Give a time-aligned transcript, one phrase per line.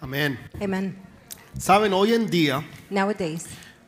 [0.00, 0.38] Amén.
[0.60, 0.96] Amen.
[1.58, 3.44] Saben, hoy en día Nowadays,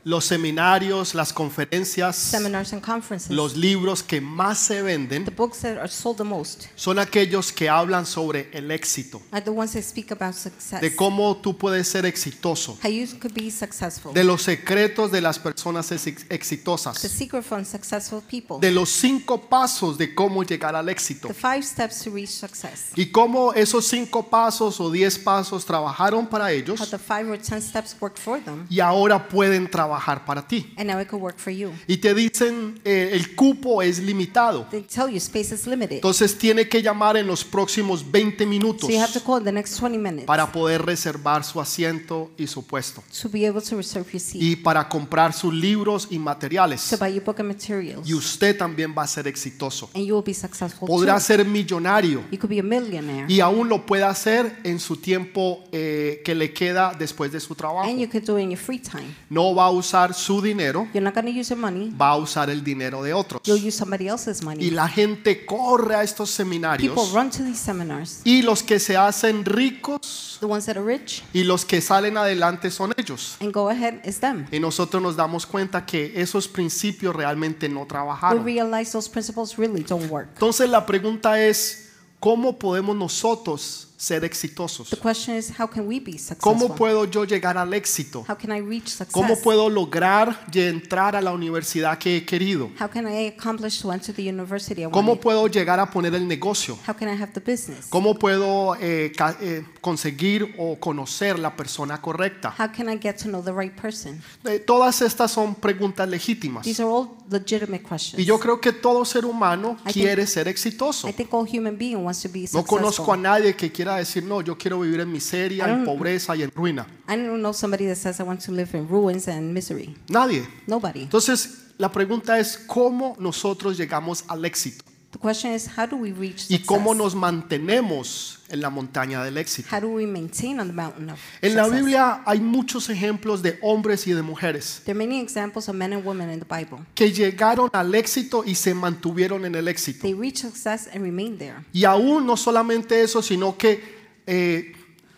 [0.07, 5.63] los seminarios, las conferencias, seminars and conferences, los libros que más se the venden books
[5.63, 9.73] that are sold the most son aquellos que hablan sobre el éxito, are the ones
[9.73, 10.81] that speak about success.
[10.81, 14.15] de cómo tú puedes ser exitoso, How you could be successful.
[14.15, 18.59] de los secretos de las personas ex- the exitosas, secret from successful people.
[18.61, 21.27] de los cinco pasos de cómo llegar al éxito.
[21.27, 22.93] the five steps to reach success.
[22.95, 27.39] Y cómo esos cinco pasos o diez pasos trabajaron para How ellos the five or
[27.39, 30.73] ten steps worked for them, y ahora pueden trabajar para ti.
[30.77, 31.71] and now it could work for you.
[31.87, 34.67] Y te dicen eh, el cupo es limitado.
[34.71, 35.97] They tell you space is limited.
[35.97, 39.45] Entonces tiene que llamar en los próximos 20 minutos So you have to call in
[39.45, 43.03] the next 20 minutes para poder reservar su asiento y su puesto.
[43.23, 46.89] to be able to reserve your seat, Y para comprar sus libros y materiales.
[46.91, 49.91] to buy your book and materials, Y usted también va a ser exitoso.
[49.95, 51.21] and you will be successful Podrá too.
[51.21, 52.23] ser millonario.
[52.31, 56.35] You could be a millionaire, Y aún lo puede hacer en su tiempo eh, que
[56.35, 57.89] le queda después de su trabajo.
[57.89, 59.15] and you could do it in your free time.
[59.31, 61.91] No va a usar su dinero, You're not going to use your money.
[61.91, 63.41] va a usar el dinero de otros.
[63.45, 64.71] You'll use somebody else's Y money.
[64.71, 67.13] la gente corre a estos People seminarios.
[67.13, 68.21] run to these seminars.
[68.25, 72.17] Y los que se hacen ricos The ones that are rich y los que salen
[72.19, 73.37] adelante son ellos.
[73.41, 74.47] and go ahead is them.
[74.53, 78.45] Y nosotros nos damos cuenta que esos principios realmente no We trabajaron.
[78.45, 80.29] realize those principles really don't work.
[80.35, 81.91] Entonces la pregunta es,
[82.21, 84.91] ¿cómo podemos nosotros ser exitosos?
[84.91, 86.77] The question is, how can we be ¿Cómo successful?
[86.77, 88.25] puedo yo llegar al éxito?
[88.29, 89.43] How can I reach ¿Cómo success?
[89.43, 92.71] puedo lograr y entrar a la universidad que he querido?
[92.79, 96.29] How can I accomplish to enter the university I ¿Cómo puedo llegar a poner el
[96.29, 96.77] negocio?
[96.87, 97.87] How can I have the business?
[97.89, 102.55] ¿Cómo puedo eh, eh, conseguir o conocer la persona correcta?
[102.59, 104.21] How can I get to know the right person?
[104.45, 106.65] Eh, todas estas son preguntas legítimas.
[106.65, 108.21] These are all legitimate questions.
[108.21, 111.09] Y yo creo que todo ser humano I think- quiere ser exitoso.
[111.09, 113.23] I think all human being wants to be No conozco a successful.
[113.23, 116.87] nadie que quiera decir, no, yo quiero vivir en miseria, en pobreza y en ruina.
[117.09, 119.95] I don't know somebody that says I want to live in ruins and misery.
[120.09, 120.47] Nadie.
[120.67, 121.03] Nobody.
[121.03, 124.86] Entonces, la pregunta es cómo nosotros llegamos al éxito
[125.17, 126.67] The question is, how do we reach y success?
[126.67, 129.67] cómo nos mantenemos en la montaña del éxito.
[129.75, 131.81] How do we maintain on the mountain of En la success?
[131.81, 135.95] Biblia hay muchos ejemplos de hombres y de mujeres There are many examples of men
[135.95, 136.85] and women in the Bible.
[136.95, 140.03] que llegaron al éxito y se mantuvieron en el éxito.
[140.03, 141.65] They reached success and remained there.
[141.73, 143.83] Y aún no solamente eso, sino que
[144.27, 144.75] eh,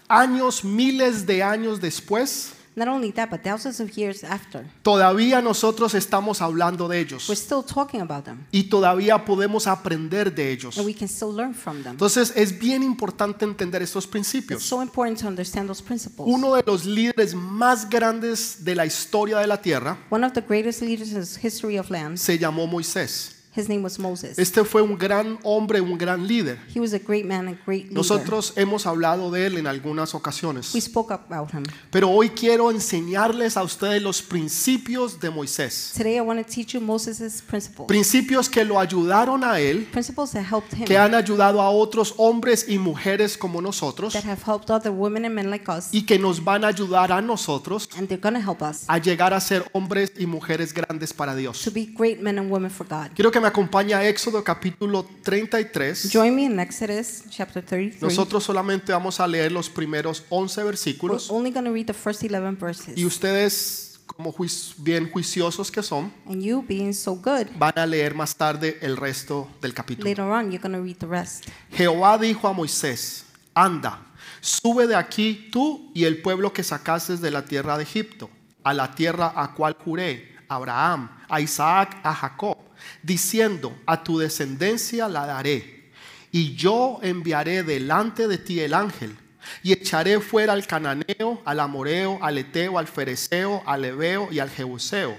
[0.07, 5.95] años, miles de años después, Not only that, but thousands of years after, todavía nosotros
[5.95, 10.79] estamos hablando de ellos we're still talking about them, y todavía podemos aprender de ellos.
[10.79, 11.93] and we can still learn from them.
[11.93, 14.63] Entonces es bien importante entender estos It's principios.
[14.63, 16.29] so important to understand those principles.
[16.33, 20.41] Uno de los líderes más grandes de la historia de la tierra One of the
[20.43, 23.35] greatest leaders in the history of land, se llamó Moisés.
[23.59, 24.39] His name was Moses.
[24.39, 26.59] Este fue un gran hombre, un gran líder.
[26.75, 27.95] He was a great man and great leader.
[27.95, 30.75] Nosotros hemos hablado de él en algunas ocasiones.
[30.75, 31.65] We spoke about him.
[31.91, 35.93] Pero hoy quiero enseñarles a ustedes los principios de Moisés.
[35.97, 37.87] Today I want to teach you Moses' principles.
[37.89, 42.15] Principios que lo ayudaron a él, Principles that helped him, que han ayudado a otros
[42.17, 46.03] hombres y mujeres como nosotros that have helped other women and men like us, y
[46.03, 49.41] que nos van a ayudar a nosotros and they're to help us a llegar a
[49.41, 51.71] ser hombres y mujeres grandes para to Dios.
[51.75, 53.11] be great men and women for God.
[53.15, 56.11] Quiero que me acompañe a Éxodo capítulo 33.
[56.13, 58.03] Join me in Exodus chapter 33.
[58.03, 61.93] Nosotros solamente vamos a leer los primeros 11 We're versículos only going to read the
[61.95, 62.97] first 11 verses.
[62.97, 67.87] y ustedes, como juic- bien juiciosos que son, And you, being so good, van a
[67.87, 70.09] leer más tarde el resto del capítulo.
[70.09, 71.47] later on you're going to read the rest.
[71.73, 74.07] Jehová dijo a Moisés, anda,
[74.41, 78.31] sube de aquí tú y el pueblo que sacaste de la tierra de Egipto,
[78.65, 82.58] a la tierra a cual juré, a Abraham, a Isaac, a Jacob,
[83.03, 85.91] diciendo, a tu descendencia la daré,
[86.31, 89.17] y yo enviaré delante de ti el ángel,
[89.63, 94.51] y echaré fuera al cananeo, al amoreo, al eteo, al fereceo, al ebeo y al
[94.51, 95.17] jebuseo,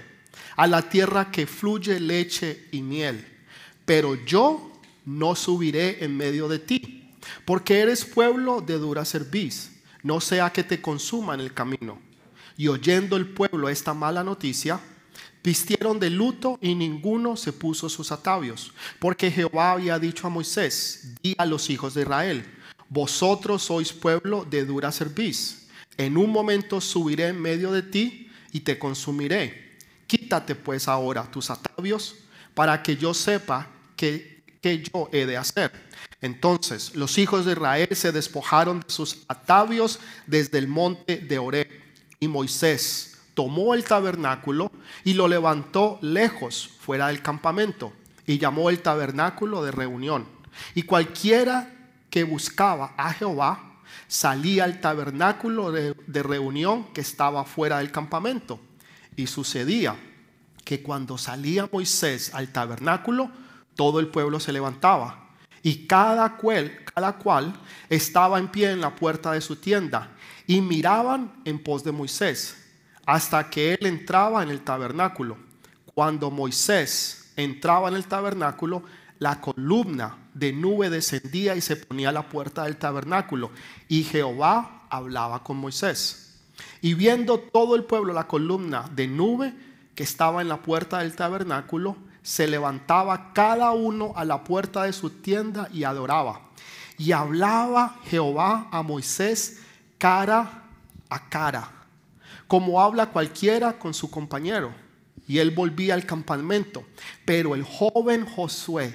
[0.56, 3.26] a la tierra que fluye leche y miel.
[3.84, 4.70] Pero yo
[5.04, 7.12] no subiré en medio de ti,
[7.44, 11.98] porque eres pueblo de dura cerviz, no sea que te consuma en el camino.
[12.56, 14.80] Y oyendo el pueblo esta mala noticia,
[15.42, 21.14] vistieron de luto y ninguno se puso sus atavios, porque Jehová había dicho a Moisés,
[21.22, 22.44] di a los hijos de Israel,
[22.88, 28.60] vosotros sois pueblo de dura cerviz, en un momento subiré en medio de ti y
[28.60, 29.76] te consumiré.
[30.06, 32.16] Quítate pues ahora tus atavios
[32.54, 35.70] para que yo sepa que, yo he de hacer.
[36.20, 41.68] Entonces los hijos de Israel se despojaron de sus atavios desde el monte de Oreb.
[42.18, 43.09] Y Moisés
[43.40, 44.70] tomó el tabernáculo
[45.02, 47.90] y lo levantó lejos fuera del campamento
[48.26, 50.26] y llamó el tabernáculo de reunión.
[50.74, 51.72] Y cualquiera
[52.10, 58.60] que buscaba a Jehová salía al tabernáculo de, reunión que estaba fuera del campamento.
[59.16, 59.96] Y sucedía
[60.62, 63.30] que cuando salía Moisés al tabernáculo,
[63.74, 65.30] todo el pueblo se levantaba.
[65.62, 67.54] Y cada cual, cada cual
[67.88, 70.10] estaba en pie en la puerta de su tienda
[70.46, 72.59] y miraban en pos de Moisés
[73.10, 75.36] hasta que él entraba en el tabernáculo.
[75.94, 78.84] Cuando Moisés entraba en el tabernáculo,
[79.18, 83.50] la columna de nube descendía y se ponía a la puerta del tabernáculo.
[83.88, 86.38] Y Jehová hablaba con Moisés.
[86.82, 89.54] Y viendo todo el pueblo la columna de nube
[89.96, 94.92] que estaba en la puerta del tabernáculo, se levantaba cada uno a la puerta de
[94.92, 96.42] su tienda y adoraba.
[96.96, 99.62] Y hablaba Jehová a Moisés
[99.98, 100.62] cara
[101.08, 101.79] a cara,
[102.50, 104.74] como habla cualquiera con su compañero.
[105.28, 106.84] Y él volvía al campamento.
[107.24, 108.92] Pero el joven Josué,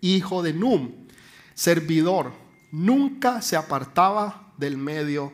[0.00, 0.90] hijo de Num,
[1.54, 2.32] servidor,
[2.72, 5.32] nunca se apartaba del medio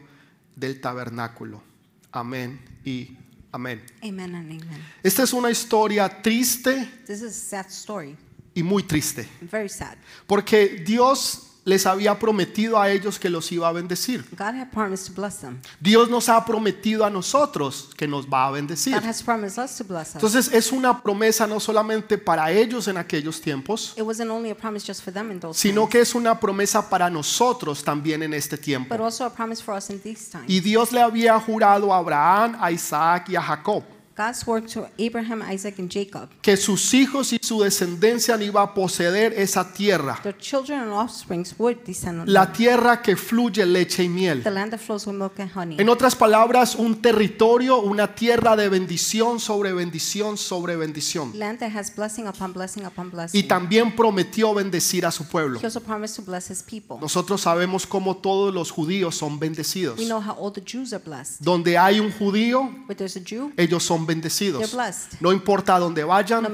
[0.54, 1.62] del tabernáculo.
[2.10, 3.16] Amén y
[3.52, 3.82] amén.
[4.02, 4.84] Amen and amen.
[5.02, 8.18] Esta es una historia triste This is a sad story,
[8.52, 9.96] y muy triste, very sad.
[10.26, 14.24] porque Dios les había prometido a ellos que los iba a bendecir.
[14.32, 15.60] God had promised to bless them.
[15.80, 18.94] Dios nos ha prometido a nosotros que nos va a bendecir.
[18.94, 20.14] God has promised us to bless us.
[20.16, 24.56] Entonces es una promesa no solamente para ellos en aquellos tiempos, It wasn't only a
[24.56, 28.22] promise just for them in those sino times, que es una promesa para nosotros también
[28.22, 28.94] en este tiempo.
[28.94, 30.46] but also a promise for us in these times.
[30.48, 33.84] Y Dios le había jurado a Abraham, a Isaac y a Jacob
[34.16, 38.74] God swore to Abraham, Isaac, and Jacob, que sus hijos y su descendencia iban a
[38.74, 43.64] poseer esa tierra, their children and offsprings would descend on la them, tierra que fluye
[43.64, 44.42] leche y miel.
[44.42, 45.76] the land that flows with milk and honey.
[45.78, 51.32] En otras palabras, un territorio, una tierra de bendición sobre bendición sobre bendición.
[51.38, 53.48] Land that has blessing upon blessing upon Y blessing.
[53.48, 55.58] también prometió bendecir a su pueblo.
[55.60, 56.98] He also promised to bless his people.
[57.00, 59.98] Nosotros sabemos cómo todos los judíos son bendecidos.
[59.98, 61.40] We know how all the Jews are blessed.
[61.40, 64.76] Donde hay un judío, Where there's a Jew, ellos son they're bendecidos.
[65.20, 66.46] No importa a dónde vayan,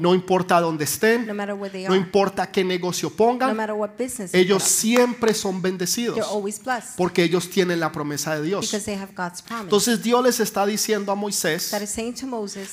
[0.00, 1.26] no importa dónde no estén,
[1.88, 3.56] no importa qué negocio pongan,
[4.32, 6.18] ellos siempre son bendecidos
[6.96, 8.72] porque ellos tienen la promesa de Dios.
[9.60, 11.72] Entonces Dios les está diciendo a Moisés,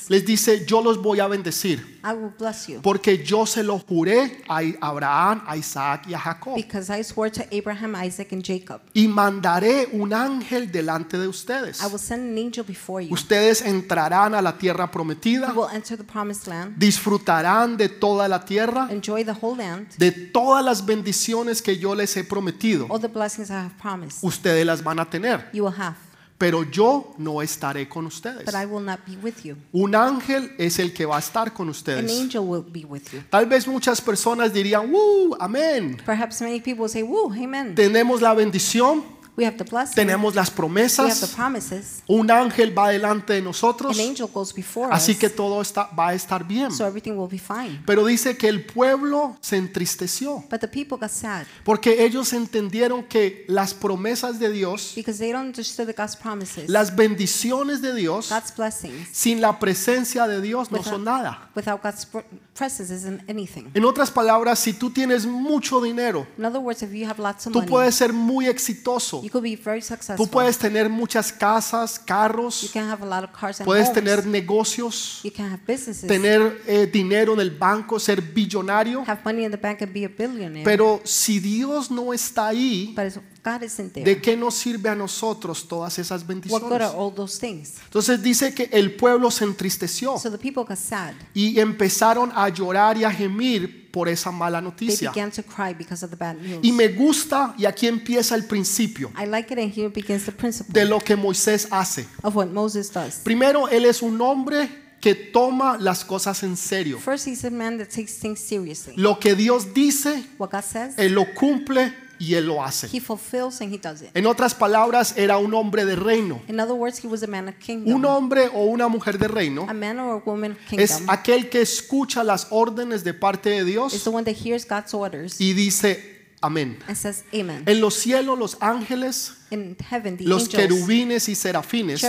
[0.10, 3.80] les dice, yo los voy a bendecir I will bless you porque yo se lo
[3.80, 6.56] juré a Abraham, a Isaac y a Jacob.
[6.56, 8.82] because I swore to Abraham, Isaac, and Jacob.
[8.94, 11.82] Y mandaré un ángel delante de ustedes.
[11.82, 13.14] I will send an angel before you.
[13.14, 18.28] Ustedes entrarán a la tierra You prometida, will enter the promised land, disfrutarán de toda
[18.28, 22.88] la tierra, enjoy the whole land, de todas las bendiciones que yo les he prometido.
[22.90, 24.24] all the blessings I have promised.
[24.24, 25.96] Ustedes las van a tener, You will have,
[26.44, 28.44] pero yo no estaré con ustedes.
[28.44, 29.56] but I will not be with you.
[29.72, 32.20] Un ángel es el que va a estar con An ustedes.
[32.20, 33.22] angel will be with you.
[33.30, 35.38] Tal vez muchas personas dirían, ¡Uh!
[35.40, 36.02] Amén.
[36.06, 37.76] Perhaps many people say, Woo, amen.
[37.76, 42.04] Tenemos la bendición, We have the blessing, tenemos las we have the promesas, promises.
[42.08, 45.90] un ángel va delante de nosotros, An angel goes before así us, que todo está,
[45.98, 46.72] va a estar bien.
[46.72, 47.82] so everything will be fine.
[47.88, 53.04] Pero dice que el pueblo se entristeció But the people got sad porque ellos entendieron
[53.04, 57.96] que las promesas de Dios, because they don't understand the God's promises, las bendiciones de
[57.96, 59.08] Dios, God's blessings.
[59.12, 61.50] sin la presencia de Dios no son nada.
[61.56, 62.20] Without God's pr-
[62.54, 63.72] presence isn't anything.
[63.74, 67.48] En otras palabras, si tú tienes mucho dinero, In other words, if you have lots
[67.48, 69.23] of tú money, puedes ser muy exitoso.
[69.24, 70.18] You could be very successful.
[70.18, 73.88] Tú puedes tener muchas casas, You carros, can have a lot of cars and puedes
[73.88, 73.94] homes.
[73.96, 79.04] tener negocios, you can have businesses, tener eh, dinero en el banco, ser billonario.
[79.08, 80.64] have money in the bank and be a billionaire.
[80.66, 84.90] Pero si Dios no está ahí, but if God isn't there, ¿de qué nos sirve
[84.90, 86.82] a nosotros todas esas what good bendiciones?
[86.82, 87.76] are all those things?
[87.86, 91.14] Entonces dice que el pueblo se entristeció So the people got sad.
[91.34, 95.12] y empezaron a llorar y a gemir por esa mala noticia.
[95.12, 96.60] began to cry because of the bad news.
[96.64, 100.32] Y me gusta, y aquí empieza el principio I like it, and here begins the
[100.32, 102.08] principle de lo que Moisés hace.
[102.24, 103.18] of what Moses does.
[103.24, 104.68] Primero, él es un hombre
[105.00, 106.98] que toma las cosas en serio.
[106.98, 108.96] First, he's a man that takes things seriously.
[108.98, 112.88] Lo que Dios dice, What God says, él lo cumple y él lo hace.
[112.92, 114.10] he fulfills and he does it.
[114.14, 116.42] En otras palabras, era un hombre de reino.
[116.48, 118.06] In other words, he was a man of Un kingdom.
[118.06, 121.50] hombre o una mujer de reino A man or a woman of es kingdom aquel
[121.50, 125.40] que escucha las órdenes de parte de is Dios the one that hears God's orders
[125.42, 126.13] y dice
[126.44, 126.78] amén.
[126.94, 127.64] says amen.
[127.66, 132.02] En los cielos los ángeles, In heaven, los angels, querubines y serafines,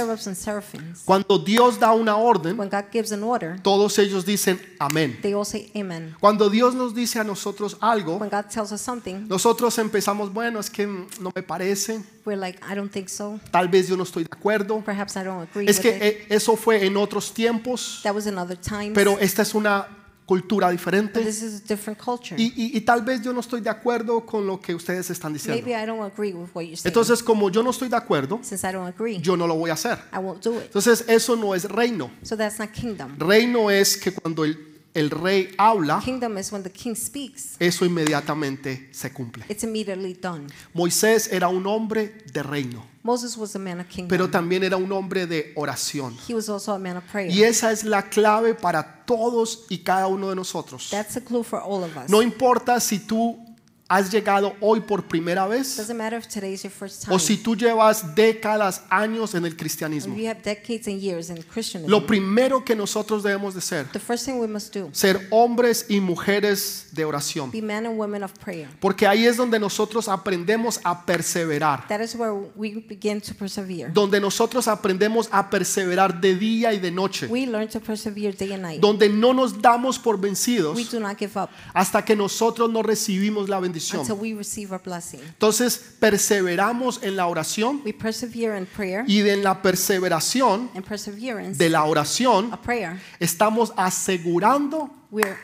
[1.04, 5.18] cuando Dios da una orden, when God gives an order, todos ellos dicen amén.
[5.20, 6.14] they all say amen.
[6.20, 10.58] Cuando Dios nos dice a nosotros algo, When God tells us something, nosotros empezamos, bueno,
[10.58, 13.38] es que no me parece, we're like, I don't think so.
[13.50, 14.82] tal vez yo no estoy de acuerdo.
[14.84, 16.02] Perhaps I don't agree Es que it.
[16.02, 18.92] eh, eso fue en otros tiempos, That was in other times.
[18.94, 19.86] pero esta es una
[20.26, 22.34] cultura diferente this is a different culture.
[22.40, 25.32] y, y- y tal vez yo no estoy de acuerdo con lo que ustedes están
[25.32, 25.62] diciendo.
[25.62, 26.90] Maybe I don't agree with what you're saying.
[26.90, 29.70] Entonces, como yo no estoy de acuerdo, Since I don't agree, yo no lo voy
[29.70, 29.98] a hacer.
[30.12, 30.64] I won't do it.
[30.66, 32.10] Entonces, eso no es reino.
[32.22, 33.18] So that's not kingdom.
[33.18, 37.84] Reino es que cuando el, el rey habla, Kingdom is when the king speaks, eso
[37.84, 39.44] inmediatamente se cumple.
[39.48, 40.46] it's immediately done.
[40.72, 44.08] Moisés era un hombre de reino, Moses was a man of kingdom.
[44.08, 46.16] pero también era un hombre de oración.
[46.28, 47.30] he was also a man of prayer.
[47.30, 50.88] Y esa es la clave para todos y cada uno de nosotros.
[50.90, 52.08] That's a clue for all of us.
[52.08, 53.43] No importa si tú
[53.86, 57.14] has llegado hoy por primera vez Doesn't matter if today is your first time.
[57.14, 60.16] o si tú llevas décadas, años en el cristianismo.
[60.16, 61.90] you have decades and years in Christianism.
[61.90, 65.84] Lo primero que nosotros debemos de ser, the first thing we must do, ser hombres
[65.90, 67.50] y mujeres de oración.
[67.50, 68.68] be men and women of prayer.
[68.80, 71.86] Porque ahí es donde nosotros aprendemos a perseverar.
[71.88, 73.90] That is where we begin to persevere.
[73.92, 77.26] Donde nosotros aprendemos a perseverar de día y de noche.
[77.26, 78.80] We learn to persevere day and night.
[78.80, 82.82] Donde no nos damos por vencidos We do not give up hasta que nosotros no
[82.82, 83.73] recibimos la bendición.
[83.76, 85.20] Until we receive our blessing.
[85.20, 91.58] Entonces perseveramos en la oración We persevere in prayer y de la perseveración and perseverance
[91.58, 92.98] de la oración prayer.
[93.20, 95.36] estamos asegurando We're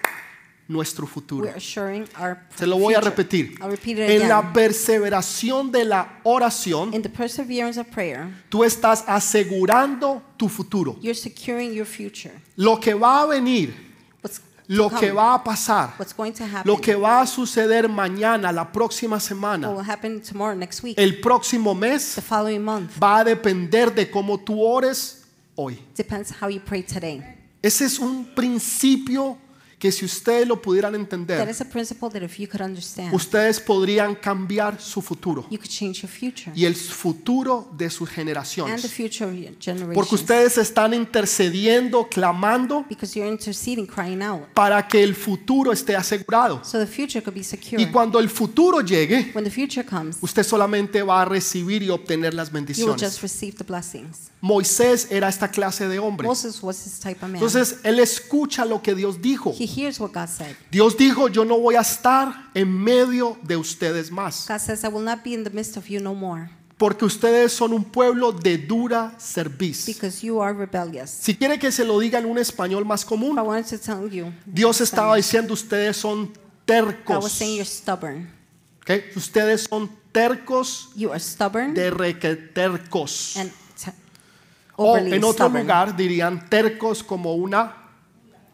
[0.69, 1.47] nuestro futuro.
[1.47, 3.55] we're assuring our Se lo voy a repetir.
[3.61, 8.63] I'll repeat it En la perseveración de la oración, In the perseverance of prayer, tú
[8.65, 10.97] estás asegurando tu futuro.
[11.01, 12.33] you're securing your future.
[12.57, 13.90] Lo que va a venir,
[14.71, 19.69] lo que va a pasar, happen, lo que va a suceder mañana, la próxima semana,
[20.21, 22.17] tomorrow, week, el próximo mes,
[22.61, 25.25] month, va a depender de cómo tú ores
[25.57, 25.77] hoy.
[27.61, 29.37] Ese es un principio
[29.81, 31.49] que si ustedes lo pudieran entender,
[33.13, 38.09] ustedes podrían cambiar su futuro you could change your future y el futuro de sus
[38.11, 38.93] and the generaciones.
[38.93, 44.43] future of your Porque ustedes están intercediendo, clamando Because you're interceding, crying out.
[44.55, 46.63] para que el futuro esté asegurado.
[46.63, 47.81] So the future could be secure.
[47.83, 49.33] Y cuando el futuro llegue,
[50.21, 53.01] usted solamente va a recibir y obtener las bendiciones.
[53.01, 54.31] just receive the blessings.
[54.43, 56.29] Moisés era esta clase de hombre.
[56.29, 59.55] Entonces él escucha lo que Dios dijo.
[59.59, 60.55] He hears what God said.
[60.71, 64.89] Dios dijo, yo no voy a estar en medio de ustedes más, God says, I
[64.89, 68.33] will not be in the midst of you no more, porque ustedes son un pueblo
[68.33, 69.87] de dura cerviz.
[69.87, 71.11] because you are rebellious.
[71.11, 74.11] Si quiere que se lo diga en un español más I común, wanted to tell
[74.11, 77.33] you, Dios estaba diciendo, ustedes son God was tercos.
[77.33, 78.31] saying you're stubborn.
[78.83, 79.17] ¿ok?
[79.17, 83.37] Ustedes son tercos You are stubborn de requetercos.
[83.37, 83.53] and
[84.83, 85.61] O en otro stubborn.
[85.63, 87.80] lugar dirían tercos como una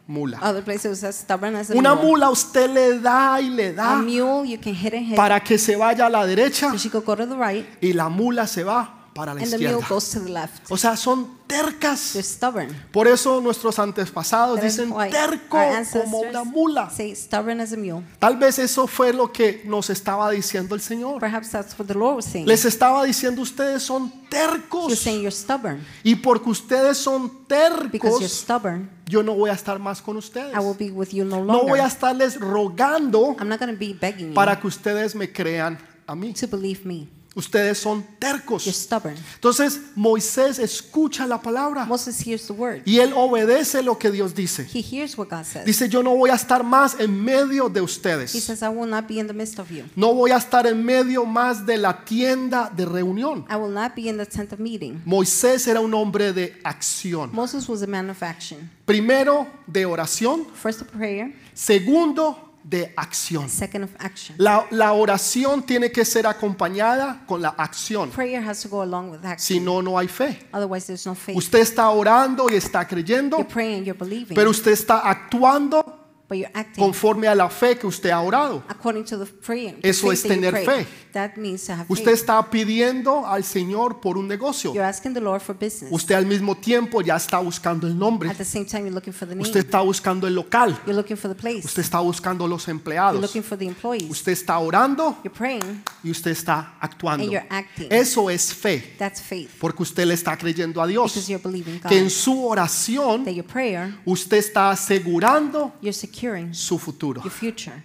[0.07, 0.39] mula.
[0.41, 2.07] Other places stubborn as a Una mule.
[2.07, 5.15] mula usted le da y le A da mule, you can hit and hit.
[5.15, 7.93] para que se vaya a la derecha So she could go to the right, y
[7.93, 9.87] la mula se va para la and the mule izquierda.
[9.89, 10.63] goes to the left.
[10.71, 12.11] O sea, son tercas.
[12.13, 12.69] They're stubborn.
[12.91, 16.83] Por eso nuestros antepasados That is dicen why terco our como una mula.
[16.83, 18.03] ancestors say stubborn as a mule.
[18.19, 21.19] Tal vez eso fue lo que nos estaba diciendo el Señor.
[21.19, 22.47] Perhaps that's what the Lord was saying.
[22.47, 24.99] Les estaba diciendo ustedes son He was tercos.
[24.99, 25.85] saying you're stubborn.
[26.03, 30.17] Y porque ustedes son Because you're tercos, stubborn, yo no voy a estar más con
[30.17, 30.53] ustedes.
[30.53, 33.79] I will be with you no No voy a estarles rogando I'm not going to
[33.79, 36.33] be begging you para que ustedes me crean a mí.
[36.33, 37.07] to believe me.
[37.37, 38.63] Ustedes son You're tercos.
[38.65, 39.15] stubborn.
[39.35, 42.81] Entonces Moisés escucha la palabra Moses hears the word.
[42.83, 44.67] y él obedece lo que Dios dice.
[44.73, 45.63] He hears what God says.
[45.65, 48.31] Dice, yo no voy a estar más en medio de He ustedes.
[48.31, 49.83] says, I will not be in the midst of you.
[49.95, 53.45] No voy a estar en medio más de la tienda de reunión.
[53.49, 55.01] I will not be in the tent of meeting.
[55.05, 57.29] Moisés era un hombre de acción.
[57.31, 58.69] Moses was a man of action.
[58.85, 60.45] Primero, de oración.
[60.55, 63.49] First of prayer, Segundo, de acción.
[63.49, 64.35] second of action.
[64.37, 68.09] La, la oración tiene que ser acompañada con la acción.
[68.11, 69.65] Prayer has to go along with Si action.
[69.65, 70.39] no, no hay fe.
[70.51, 71.37] Otherwise, there's no faith.
[71.37, 75.96] Usted está orando y está creyendo, You're praying, you're believing, pero usted está actuando
[76.29, 78.63] but you're acting conforme a la fe que usted ha orado.
[78.67, 79.75] according to the prayer.
[79.81, 80.85] the Eso es tener fe.
[81.13, 82.19] That means to have Usted faith.
[82.19, 84.73] está pidiendo al Señor por un negocio.
[84.73, 85.91] You're asking the Lord for business.
[85.91, 88.29] Usted al mismo tiempo ya está buscando el nombre.
[88.29, 89.41] At the same time, you're looking for the name.
[89.47, 90.77] Usted está buscando el local.
[90.85, 91.65] You're looking for the place.
[91.65, 93.21] Usted está buscando los You're empleados.
[93.21, 94.09] looking for the employees.
[94.11, 97.23] Usted está orando You're praying, y usted está actuando.
[97.23, 97.87] and you're acting.
[97.91, 99.49] Eso es fe, That's faith.
[99.59, 101.27] porque usted le está creyendo a Because Dios.
[101.29, 101.89] you're believing God.
[101.89, 107.21] Que en su oración That your prayer, usted está asegurando you're securing su futuro.
[107.21, 107.83] your future.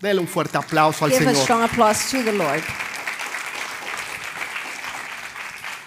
[0.00, 1.42] Dele un fuerte aplauso al Give a Señor.
[1.42, 2.62] strong applause to the Lord.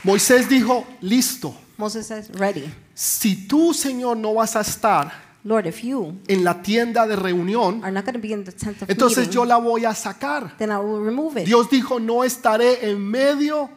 [0.04, 2.72] Moisés dijo, listo, Moses says, Ready.
[2.94, 5.12] si tú, Señor, no vas a estar
[5.46, 8.52] Lord, if you en la tienda de reunión, are not going to be in the
[8.52, 10.56] tent of entonces meeting, yo la voy a sacar.
[10.58, 11.46] then I will remove it.
[11.46, 13.70] Dios dijo, no estaré en medio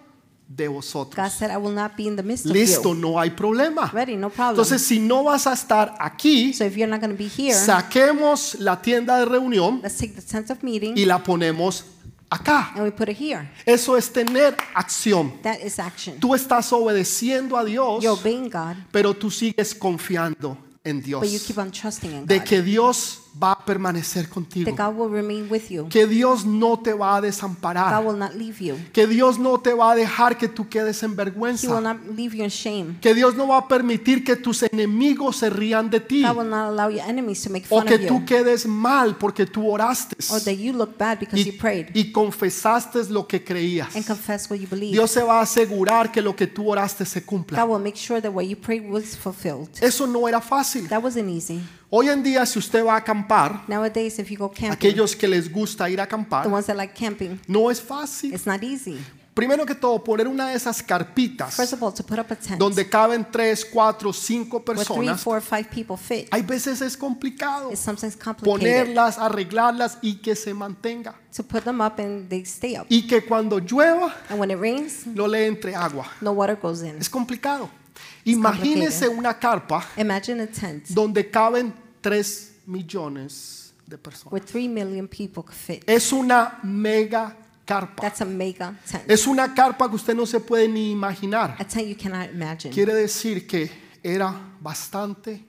[0.49, 1.33] de God vosotros.
[1.33, 3.03] said, I will not be in the midst Listo, of you.
[3.03, 3.91] no hay problema.
[3.93, 4.51] Ready, no problem.
[4.55, 8.81] Entonces, si no vas a estar aquí, so if you're not be here, saquemos la
[8.81, 11.85] tienda de reunión let's take the tent of meeting y la ponemos
[12.31, 12.73] acá.
[12.75, 13.49] and we put it here.
[13.65, 15.41] Eso es tener acción.
[15.43, 16.19] That is action.
[16.21, 21.21] Tú estás obedeciendo a Dios, You're obeying God, pero tú sigues confiando en but you
[21.21, 21.43] Dios.
[21.47, 22.45] keep on trusting in De God.
[22.47, 24.71] que Dios va a permanecer contigo.
[24.75, 25.89] That God will remain with you.
[25.89, 28.05] Que Dios no te va a God desamparar.
[28.05, 28.77] will not leave you.
[28.93, 31.81] Que Dios no te va a dejar que tú quedes en He will vergüenza.
[31.81, 32.97] not leave you in shame.
[33.01, 36.23] Que Dios no va a permitir que tus enemigos se rían de ti.
[36.23, 38.25] God will not allow your enemies to make O fun que of tú you.
[38.25, 40.17] quedes mal porque tú oraste.
[40.33, 43.95] Or that you look bad because you Y, prayed y confesaste lo que creías.
[43.97, 44.93] and confess what you believe.
[44.93, 47.61] Dios se va a asegurar que lo que tú oraste se cumpla.
[47.63, 49.69] God will make sure that what you prayed was fulfilled.
[49.81, 50.89] Eso no era fácil.
[50.89, 51.61] That wasn't easy.
[51.89, 55.29] Hoy en día, si usted va a acampar, Nowadays, if you go camping, aquellos que
[55.29, 58.33] les gusta ir a the acampar, ones that like camping, no es fácil.
[58.35, 58.99] it's not easy.
[59.35, 62.37] Primero que todo, poner una de esas carpitas First of all, to put up a
[62.37, 66.81] tent donde caben tres, cuatro, cinco where three, personas, four, five people fit hay veces
[66.81, 68.87] es complicado is sometimes complicated.
[68.87, 71.15] ponerlas, arreglarlas y que se mantenga.
[71.37, 72.87] To put them up and they stay up.
[72.89, 76.11] Y que cuando llueva And when it rains, no le entre agua.
[76.23, 76.97] no water goes in.
[76.99, 77.69] Es complicado.
[78.27, 84.33] Imagínese una carpa Imagine a tent donde caben 3 millones de personas.
[84.33, 85.85] where three million people could fit.
[85.89, 88.03] Es una mega carpa.
[88.03, 89.09] That's a mega tent.
[89.11, 91.57] Es una carpa que usted no se puede ni imaginar.
[91.59, 92.73] A tent you cannot imagine.
[92.73, 93.71] Quiere decir que
[94.03, 95.45] era bastante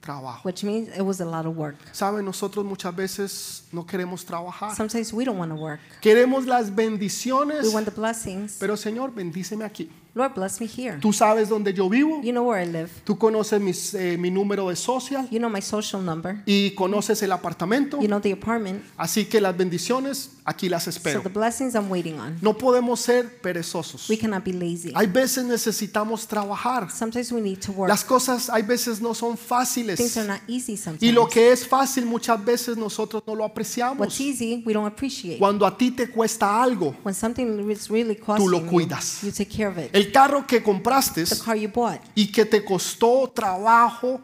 [0.00, 0.40] trabajo.
[0.44, 1.76] Which means it was a lot of work.
[1.92, 4.74] Sabe, nosotros muchas veces no queremos trabajar.
[4.74, 5.80] Sometimes we don't want to work.
[6.00, 8.56] Queremos las We bendiciones, want the blessings.
[8.58, 9.90] pero Señor, bendíceme aquí.
[10.18, 10.98] Lord, bless me here.
[11.00, 12.90] Tú sabes dónde yo vivo, You know where I live.
[13.04, 16.42] tú conoces mis, eh, mi número de social You know my social number.
[16.44, 18.82] y conoces el apartamento, You know the apartment.
[18.96, 21.22] así que las bendiciones aquí las So espero.
[21.22, 22.36] the blessings I'm waiting on.
[22.42, 24.08] No podemos ser perezosos.
[24.10, 24.90] We cannot be lazy.
[24.96, 26.90] Hay veces necesitamos trabajar.
[26.90, 27.88] Sometimes we need to work.
[27.88, 30.16] Las cosas hay veces no son Things fáciles.
[30.16, 31.02] are not easy sometimes.
[31.02, 34.20] Y lo que es fácil muchas veces nosotros no lo What's apreciamos.
[34.20, 35.38] easy, we don't appreciate.
[35.38, 39.22] Cuando a ti te cuesta algo, When something is really lo costing you, cuidas.
[39.22, 39.90] you take care of it.
[39.94, 44.20] el carro que compraste The car you bought, y que te costó trabajo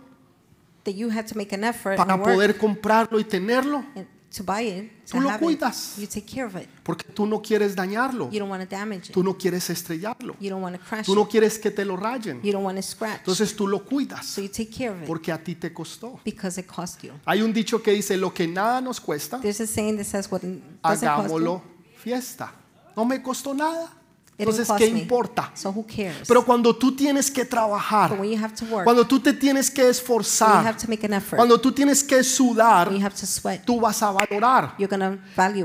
[0.85, 4.07] that you had to make an effort para and work poder comprarlo y tenerlo, and
[4.37, 5.97] to buy it, to Tú lo have cuidas.
[5.97, 6.69] you take care of it.
[6.83, 9.13] porque tú no quieres dañarlo, You don't want to damage it.
[9.15, 11.29] tú no quieres estrellarlo, You don't want to crash tú no it.
[11.31, 12.43] quieres que te lo rayen.
[12.43, 13.21] You don't want to scratch.
[13.21, 16.19] Entonces tú lo cuidas So you take care of it porque a ti te costó.
[16.25, 17.13] because it cost you.
[17.25, 20.29] Hay un dicho que dice, lo que nada nos cuesta, There's a saying that says
[20.31, 22.53] what doesn't cost hagámoslo you, fiesta.
[22.97, 23.89] No me costó nada.
[24.37, 25.53] Entonces, ¿qué importa?
[25.55, 26.27] So who cares?
[26.27, 29.33] Pero cuando tú tienes que But trabajar, when you have to work, cuando tú te
[29.33, 34.11] tienes que when you esforzar, effort, cuando tú tienes que sudar, sweat, tú vas a
[34.11, 34.75] valorar.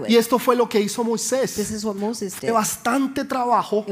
[0.08, 1.56] Y esto fue lo que hizo Moisés.
[1.56, 2.52] did.
[2.52, 3.86] bastante trabajo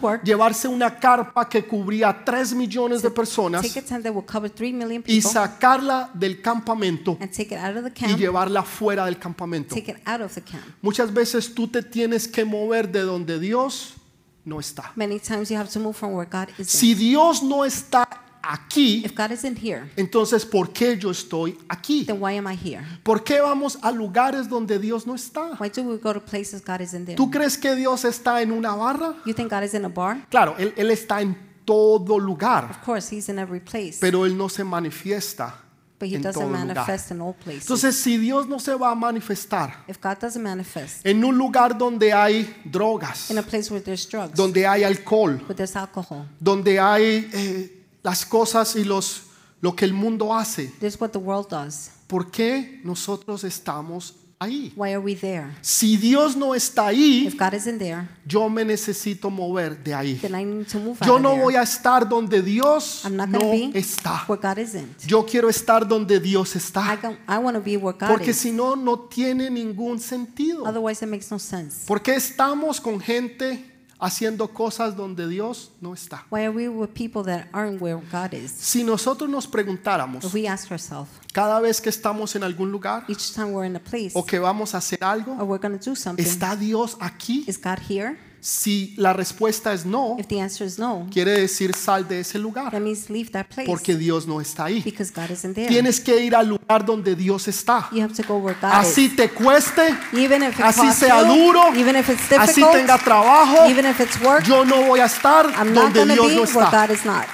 [0.00, 0.24] work.
[0.24, 4.50] llevarse una carpa que cubría 3 millones de personas Take a tent that will cover
[4.50, 9.04] 3 million y sacarla del campamento and take it out of the y llevarla fuera
[9.04, 9.74] del campamento.
[9.74, 10.64] take it out of the camp.
[10.82, 13.94] Muchas veces tú te tienes que mover de donde Dios
[14.46, 14.92] no está.
[14.96, 16.66] Many times you have to move from where God isn't.
[16.68, 18.08] Si Dios no está
[18.42, 22.04] aquí, If God isn't here, entonces ¿por qué yo estoy aquí?
[22.06, 22.82] then why am I here?
[23.02, 25.56] ¿Por qué vamos a lugares donde Dios no está?
[25.60, 27.16] Why do we go to places God isn't there?
[27.16, 29.16] ¿Tú crees que Dios está en una barra?
[29.26, 30.24] You think God is in a bar?
[30.30, 34.36] Claro, Él, Él está en todo lugar, Of course, He's in every place, pero Él
[34.38, 35.62] no se manifiesta
[35.98, 36.66] but He en todo doesn't lugar.
[36.66, 37.62] manifest in all places.
[37.62, 41.76] Entonces, si Dios no se va a manifestar If God doesn't manifest en un lugar
[41.76, 46.26] donde hay drogas, in a place where there's drugs, donde hay alcohol, where there's alcohol,
[46.40, 49.22] donde hay eh, las cosas y los
[49.60, 51.90] lo que el mundo hace, there's what the world does.
[52.06, 54.72] ¿por qué nosotros estamos ahí?
[54.76, 55.46] Why are we there?
[55.62, 60.18] Si Dios no está ahí, If God isn't there, yo me necesito mover de ahí.
[60.20, 61.42] then I need to move Yo no there.
[61.42, 64.24] voy a estar donde Dios I'm not no be está.
[64.28, 65.06] where God isn't.
[65.06, 67.16] Yo quiero estar donde Dios I, está.
[67.28, 68.36] I want to be where God Porque is.
[68.38, 70.64] si no, no tiene ningún sentido.
[70.66, 71.86] Otherwise, it makes no sense.
[71.86, 73.64] ¿Por qué estamos con gente
[73.98, 76.26] haciendo cosas donde Dios no está?
[76.30, 78.52] Why are we with people that aren't where God is?
[78.52, 83.04] Si nosotros nos preguntáramos If we ask ourselves cada vez que estamos en algún lugar
[84.14, 87.44] o que vamos a hacer algo, we're going to do something, ¿está Dios aquí?
[88.48, 92.38] Si la respuesta es no, If the answer is no, quiere decir sal de ese
[92.38, 94.82] lugar that means leave that place porque Dios no está ahí.
[94.84, 95.66] because God isn't there.
[95.66, 97.88] Tienes que ir al lugar donde Dios está.
[97.90, 99.16] You have to go where God Así is.
[99.16, 102.72] te cueste, Even if it así costs sea you, duro, even if it's así difficult,
[102.76, 106.22] tenga trabajo, even if it's work, yo no voy a estar I'm not donde to
[106.22, 106.86] Dios be no where está.
[106.86, 107.24] God is not.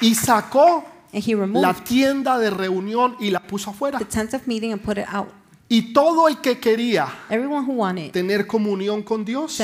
[0.00, 4.00] Y sacó And he la tienda de reunión y la puso afuera.
[4.00, 5.28] the tent of meeting and put it out.
[5.74, 9.60] Y todo el que quería Everyone who wanted tener comunión con Dios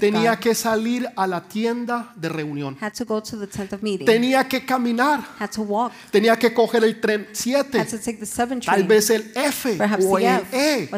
[0.00, 2.76] tenía que salir a la tienda de reunión.
[2.80, 5.20] had to go to the tent of meeting, Tenía que caminar.
[5.38, 8.82] had to walk, Tenía que coger el tren 7, had to take the seven tal
[8.82, 10.82] vez el F o the el E.
[10.82, 10.90] E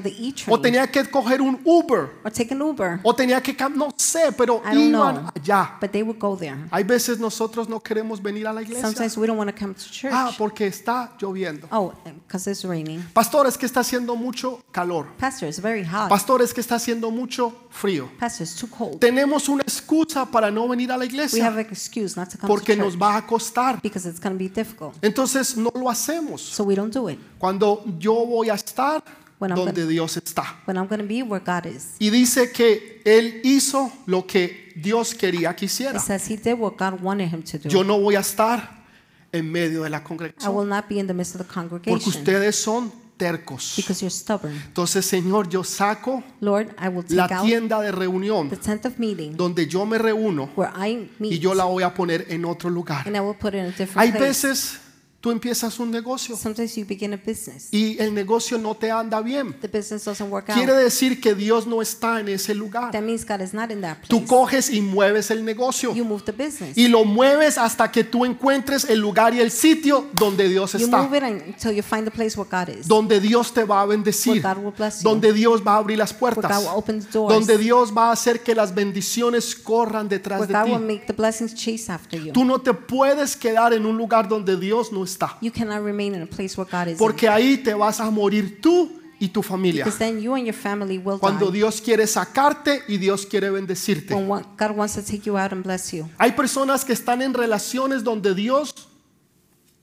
[0.48, 2.08] O tenía que coger un Uber.
[2.24, 3.00] or take an Uber.
[3.02, 5.76] O tenía que, no sé, pero iban allá.
[5.82, 6.56] But they would go there.
[6.70, 8.86] Hay veces nosotros no queremos venir a la iglesia.
[8.86, 10.14] Sometimes we don't want to come to church.
[10.14, 11.68] Ah, porque está lloviendo.
[11.70, 11.92] Oh,
[12.26, 13.02] because it's raining.
[13.12, 15.06] Pastor, es que está haciendo mucho calor.
[15.18, 16.08] Pastor, it's very hot.
[16.08, 18.08] Pastor, es que está haciendo mucho frío.
[18.18, 18.98] Pastor, it's too cold.
[18.98, 22.38] Tenemos una excusa para no venir a la We have iglesia an excuse not to
[22.38, 23.80] come porque to nos va a costar.
[23.82, 24.94] because it's going to be difficult.
[25.02, 26.40] Entonces no lo hacemos.
[26.40, 27.18] So we don't do it.
[27.38, 29.02] Cuando yo voy a estar
[29.38, 30.60] When I'm donde gonna- Dios está.
[30.66, 31.96] When I'm be where God is.
[31.98, 35.98] Y dice que Él hizo lo que Dios quería que It hiciera.
[35.98, 37.68] says he did what God wanted him to do.
[37.68, 38.84] Yo no voy a estar
[39.32, 41.90] en medio de la I congregación will not be in the midst of the porque
[41.90, 43.74] congregation ustedes son tercos.
[43.76, 44.52] because you're stubborn.
[44.66, 48.84] Entonces, Señor, yo saco Lord, I will la take out tienda de reunión the tent
[48.86, 52.44] of meeting donde yo me reúno where I y yo la voy a poner en
[52.44, 53.06] otro lugar.
[53.06, 54.46] and I will put it in a different Hay place.
[54.46, 54.80] veces
[55.24, 57.68] tú empiezas un negocio Sometimes you begin a business.
[57.70, 59.54] y el negocio no te anda bien.
[59.58, 60.82] The business doesn't work Quiere out.
[60.82, 62.90] decir que Dios no está en ese lugar.
[62.92, 64.26] That means God is not in that Tú place.
[64.28, 66.76] coges y mueves el negocio You move the business.
[66.76, 70.80] y lo mueves hasta que tú encuentres el lugar y el sitio donde Dios You
[70.84, 72.86] está, move it until you find the place where God is.
[72.86, 75.08] donde Dios te va a bendecir, Where God will bless you.
[75.08, 77.32] donde Dios va a abrir las Where God puertas, will open the doors.
[77.34, 80.92] donde Dios va a hacer que las bendiciones corran detrás Where de God will ti.
[80.94, 82.30] make the blessings chase after you.
[82.34, 86.14] Tú no te puedes quedar en un lugar donde Dios no está, You cannot remain
[86.14, 86.98] in a place where God is.
[86.98, 89.84] porque ahí te vas a morir tú y tu familia.
[89.84, 91.58] Because then you and your family will Cuando die.
[91.58, 94.14] Dios quiere sacarte y Dios quiere bendecirte.
[94.14, 96.08] When God wants to take you out and bless you.
[96.18, 98.74] Hay personas que están en relaciones donde Dios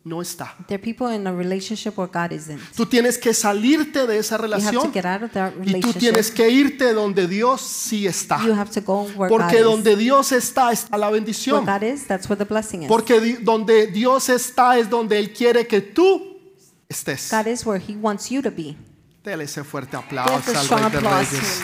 [0.03, 0.55] no está.
[0.67, 2.59] There are people in a relationship where God isn't.
[2.75, 5.79] Tú tienes que salirte de esa You have to relación get out of that y
[5.79, 8.43] tú tienes que irte donde Dios sí está.
[8.43, 9.63] You have to go where God Porque is.
[9.63, 11.65] donde Dios está está la Where bendición.
[11.65, 12.87] God is, that's where the blessing is.
[12.87, 16.39] Porque donde Dios está es donde Él quiere que tú
[16.89, 17.29] estés.
[17.29, 18.75] God is where He wants you to be.
[19.23, 21.61] Dele ese fuerte aplauso al Rey de Reyes.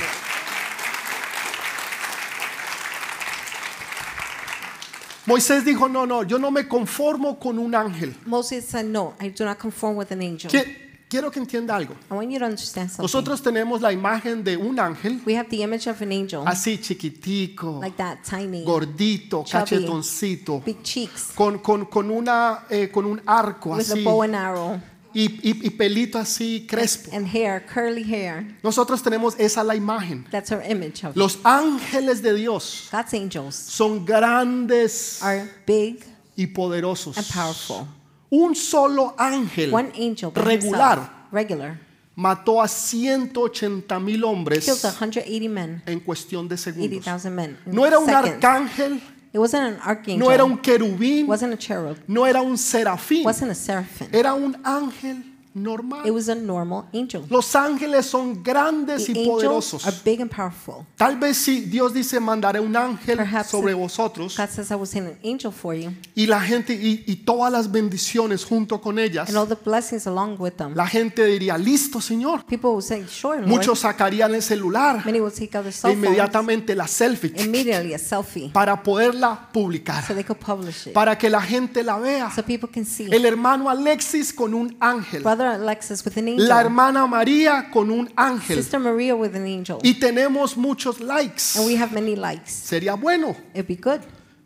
[5.28, 8.16] Moisés dijo, no, no, yo no me conformo con un ángel.
[8.26, 10.50] Moses said, No, I do not conform with an angel.
[10.50, 11.94] Que- Quiero que entienda algo.
[12.12, 13.04] I want you to understand something.
[13.04, 16.78] Nosotros tenemos la imagen de un ángel we have the image of an angel, así
[16.82, 23.06] chiquitico, like that, tiny, gordito, chubby, cachetoncito, big cheeks, con, con, con, una, eh, con
[23.06, 24.82] un arco with así a bow and arrow,
[25.20, 27.10] y, y- y pelito así crespo.
[27.12, 28.46] and hair, curly hair.
[28.62, 30.26] Nosotros tenemos esa la imagen.
[30.30, 31.16] That's our image of.
[31.16, 36.04] Los ángeles de Dios God's angels son grandes are big
[36.36, 37.18] y poderosos.
[37.18, 37.88] and powerful.
[38.30, 41.80] Un solo ángel One angel regular himself, regular,
[42.16, 47.00] mató a 180 mil hombres 180 men, en cuestión de segundos.
[47.00, 47.58] 80,000 men.
[47.66, 49.02] in No era un arcángel,
[49.38, 50.18] It wasn't an archangel.
[50.18, 51.96] no era un querubín, wasn't a cherub.
[52.08, 54.08] no era un serafín, wasn't a seraphim.
[54.12, 55.24] era un ángel
[55.62, 56.06] normal.
[56.06, 57.24] It was a normal angel.
[57.30, 59.86] Los ángeles son grandes The y poderosos.
[59.86, 60.86] are big and powerful.
[60.96, 64.88] Tal vez si Dios dice mandaré un ángel Perhaps sobre vosotros God says I will
[64.88, 69.00] send an angel for you, y la gente y, y todas las bendiciones junto con
[69.00, 70.74] ellas, and all the blessings along with them.
[70.76, 72.46] la gente diría, listo Señor.
[72.46, 75.72] People will say, "Sure, Lord." Muchos sacarían el celular Many will take out their e
[75.72, 80.94] cell inmediatamente la selfie immediately a selfie para poderla publicar, so they could publish it,
[80.94, 82.32] para que la gente la vea.
[82.34, 83.08] so people can see.
[83.12, 87.90] El hermano Alexis con un ángel, Brother Alexis with an la angel, hermana María con
[87.92, 91.56] un ángel Sister Maria with an angel, y tenemos muchos likes.
[91.58, 92.52] and we have many likes.
[92.52, 93.36] Sería bueno.
[93.54, 94.02] It'd be good.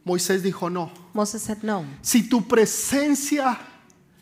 [0.05, 0.91] Moisés dijo no.
[1.13, 1.85] Moses said, "No.
[2.01, 3.57] Si tu presencia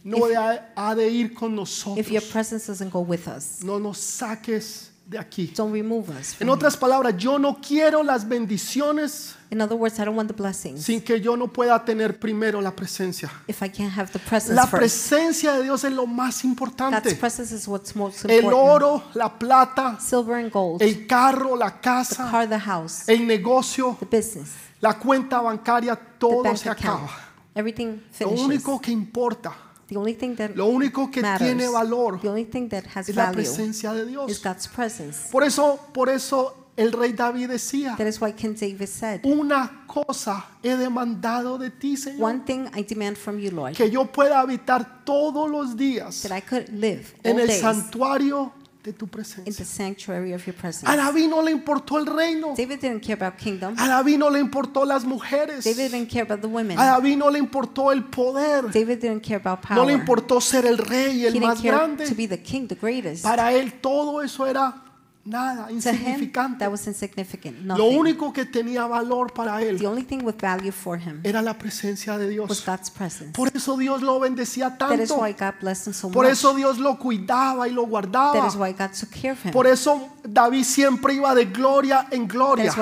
[0.03, 0.35] no de-
[0.75, 4.88] ha de ir con nosotros, If your presence doesn't go with us, no nos saques
[5.09, 5.51] de aquí.
[5.55, 10.03] don't remove us." En otras palabras, yo no quiero las bendiciones In other words, I
[10.05, 13.31] don't want the blessings sin que yo no pueda tener primero la presencia.
[13.47, 14.77] if I can't have the presence La first.
[14.79, 17.15] presencia de Dios es lo más importante.
[17.15, 18.53] presence is what's most El important.
[18.71, 23.25] oro, la plata, Silver and gold, el carro, la the casa, car, the house, el
[23.25, 24.49] negocio, the business,
[24.81, 27.05] la cuenta bancaria, the todo bank se account.
[27.05, 27.25] acaba.
[27.55, 27.87] Everything
[28.19, 28.45] Lo finishes.
[28.45, 29.51] único que importa,
[29.89, 33.09] The only thing that lo único que matters, tiene valor the only thing that has
[33.09, 34.43] es la value presencia de is Dios.
[34.43, 35.29] God's presence.
[35.31, 39.83] Por eso, por eso el rey David decía, That is why King David said, una
[39.87, 44.05] cosa he demandado de ti, Señor, One thing I demand from you, Lord, que yo
[44.05, 48.93] pueda habitar todos los días that I could live all en el days santuario de
[48.93, 49.65] tu in the presencia.
[49.65, 50.95] sanctuary of your A presence.
[50.95, 52.53] David no le importó el reino.
[52.55, 53.75] David didn't care about kingdom.
[53.77, 55.65] A David no le importó las mujeres.
[55.65, 56.79] David didn't care about the women.
[56.79, 58.71] A David no le importó el poder.
[58.71, 59.99] David didn't care about No le power.
[59.99, 62.15] importó ser el rey, He el didn't más care to grande.
[62.15, 63.23] be the king, the greatest.
[63.23, 64.81] Para él todo eso era
[65.25, 66.59] nada, insignificante.
[66.59, 67.57] that was insignificant.
[67.65, 71.41] Lo único que tenía valor para The él only thing with value for him era
[71.41, 72.65] la presencia de was Dios.
[72.65, 73.33] God's presence.
[73.33, 75.23] Por eso Dios lo bendecía That is tanto.
[75.23, 76.33] why God blessed him so Por much.
[76.33, 78.47] eso Dios lo cuidaba y lo That guardaba.
[78.47, 79.51] is why God took care of him.
[79.51, 82.73] Por eso David siempre iba de gloria en gloria.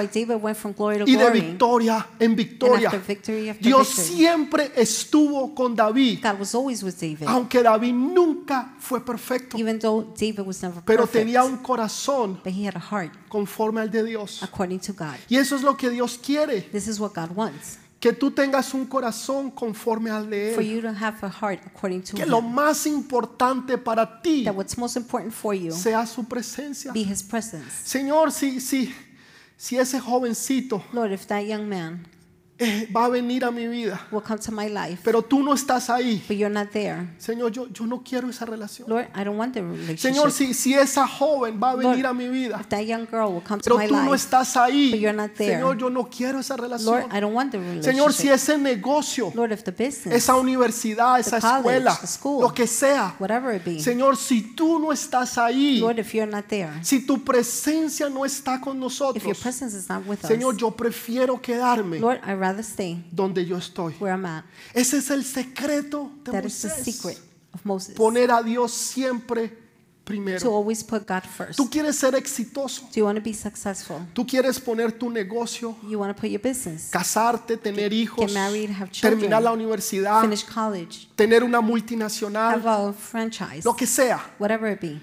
[1.06, 2.92] Y de victoria en victoria.
[3.60, 6.26] Dios siempre estuvo con David,
[7.26, 9.58] aunque David nunca fue perfecto,
[10.86, 14.42] pero tenía un corazón But he had a heart conforme al de Dios.
[14.44, 15.16] according to God.
[15.30, 16.70] Y eso es lo que Dios quiere,
[18.00, 20.70] Que tú tengas un corazón conforme al de For Él.
[20.76, 22.54] you to have a heart according to Que lo him.
[22.54, 26.92] más importante para ti That what's most important for you sea su presencia.
[26.94, 27.72] be his presence.
[27.86, 28.94] Señor, si, si,
[29.58, 32.06] si ese jovencito Lord, if that young man
[32.60, 35.54] eh, va a venir a mi vida, will come to my life, pero tú no
[35.54, 37.08] estás ahí, but you're not there.
[37.20, 38.90] Señor, yo, yo no quiero esa relación.
[38.90, 40.00] Lord, I don't want the relationship.
[40.00, 43.06] Señor, si, si esa joven va a venir Lord, a mi vida, If that young
[43.06, 45.58] girl will come to pero my tú no life, estás ahí, but you're not there.
[45.58, 47.12] Señor, yo no quiero esa Lord, relación.
[47.12, 48.34] I don't want the Señor, si relationship.
[48.34, 53.16] ese negocio, Lord, if the business, esa universidad, esa college, escuela, school, lo que sea,
[53.20, 57.06] whatever it be, Señor, si tú no estás ahí, Lord, if you're not there, si
[57.06, 60.72] tu presencia no está con if your nosotros, presence is not with Señor, us, yo
[60.72, 63.94] prefiero quedarme Lord, I'd rather stay donde yo estoy.
[64.00, 64.44] where I'm at.
[64.74, 66.84] Ese es el secreto de That is the Moisés.
[66.84, 67.18] secret
[67.54, 67.96] of Moses.
[67.96, 69.48] Poner a Dios siempre
[70.08, 70.56] To primero.
[70.56, 71.58] always put God first.
[71.60, 72.84] Tú quieres ser exitoso.
[72.84, 73.98] Do you want to be successful?
[74.14, 78.70] Tú quieres poner tu negocio, You want to put your business, casarte, tener hijos, married,
[78.72, 83.86] have children, terminar la universidad, finish college, tener una have multinacional, a franchise, lo que
[83.86, 84.22] sea.
[84.40, 84.98] whatever it be.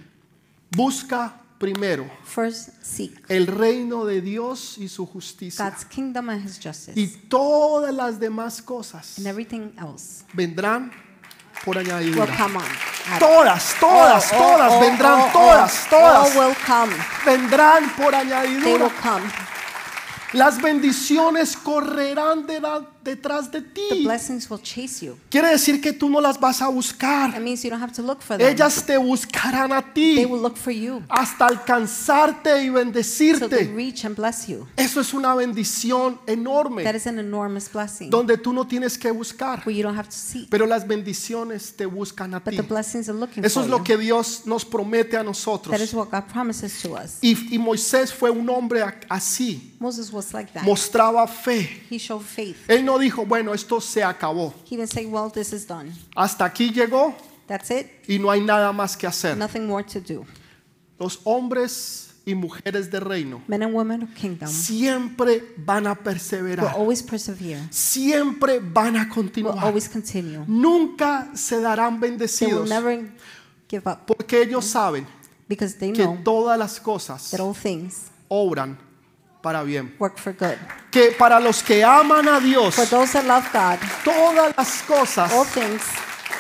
[0.71, 5.69] Busca primero First, seek el reino de Dios y su justicia.
[5.71, 10.91] God's kingdom and His justice, Y todas las demás cosas and everything else vendrán
[11.65, 12.37] por will añadidura.
[12.37, 12.65] come on.
[13.19, 16.95] Todas, todas, All, todas, all, vendrán all, todas, todas, will come.
[17.25, 18.91] vendrán por They will añadidura.
[19.03, 19.25] come.
[20.33, 24.05] Las bendiciones correrán de la- detrás de The ti.
[24.05, 25.17] blessings will chase you.
[25.31, 27.41] Quiere decir que tú no las vas a That buscar.
[27.41, 28.49] means you don't have to look for them.
[28.49, 33.71] Ellas te buscarán a They ti will look for you hasta alcanzarte y bendecirte.
[34.77, 39.11] Eso es una bendición That enorme is an enormous blessing donde tú no tienes que
[39.11, 42.57] buscar, where you don't have to seek, pero las bendiciones te buscan a but ti.
[42.57, 45.27] the blessings are looking Eso for es lo que Dios nos promete a That is
[45.27, 45.95] nosotros.
[45.95, 47.19] what God promises to us.
[47.21, 50.65] Y, y Moisés fue un hombre así, Moses was like that.
[50.65, 51.69] mostraba fe.
[51.91, 52.57] He showed faith.
[52.69, 54.55] Él no dijo, bueno, esto se acabó.
[54.65, 55.93] He didn't say, well, this is done.
[56.17, 57.15] Hasta aquí llegó
[57.47, 57.87] That's it.
[58.09, 59.37] y no hay nada más que hacer.
[59.37, 60.25] Nothing more to do.
[60.99, 66.03] Los hombres y mujeres de reino Men and women of kingdom siempre van a will
[66.03, 69.59] perseverar, always persevere, siempre van a will continuar.
[69.63, 70.43] always continue.
[70.47, 73.11] Nunca se darán They will bendecidos never
[73.69, 75.07] give up porque ellos saben
[75.49, 78.79] because they que know todas las cosas that all things obran
[79.45, 79.95] para bien.
[80.01, 80.57] work for good.
[80.91, 85.31] Que para los que aman a Dios, For those that love God, todas las cosas
[85.33, 85.83] all things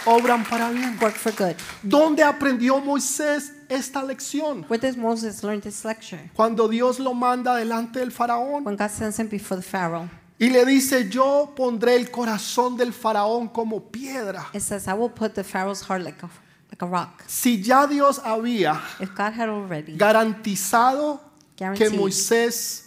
[0.06, 0.98] obran para bien.
[1.00, 1.54] work for good.
[1.82, 4.64] ¿Dónde aprendió Moisés esta lección?
[4.68, 6.30] Where did Moses learn this lecture?
[6.34, 10.50] Cuando Dios lo manda delante del faraón When God sends him before the Pharaoh, y
[10.50, 14.46] le dice, yo pondré el corazón del faraón como piedra.
[14.52, 16.28] it says, I will put the Pharaoh's heart like a,
[16.70, 17.22] like a rock.
[17.28, 21.20] Si ya Dios había If God had already garantizado
[21.56, 21.88] que.
[21.90, 22.83] Moisés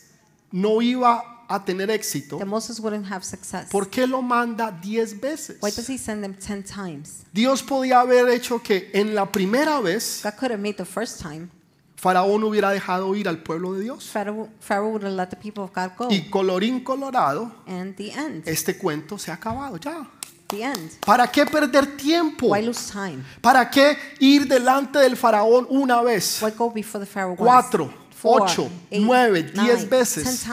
[0.51, 5.19] no iba a tener éxito, that Moses wouldn't have success, ¿por qué lo manda diez
[5.19, 5.57] veces?
[5.62, 7.23] why does he send them 10 times?
[7.33, 11.21] Dios podía haber hecho que en la primera vez God could have made the first
[11.21, 11.49] time.
[11.95, 14.05] Faraón hubiera dejado ir al pueblo de Dios.
[14.12, 16.07] Pharaoh, Pharaoh would have let the people of God go.
[16.12, 18.47] Y colorín colorado, And the end.
[18.47, 20.07] este cuento se ha acabado ya.
[20.47, 20.91] The end.
[21.05, 22.49] ¿Para qué perder tiempo?
[22.49, 23.23] Why lose time?
[23.41, 26.39] ¿Para qué ir delante del faraón una vez?
[26.41, 27.43] Why go before the Pharaoh once?
[27.43, 30.43] Cuatro, Four, ocho, eight, nueve, nine, diez veces.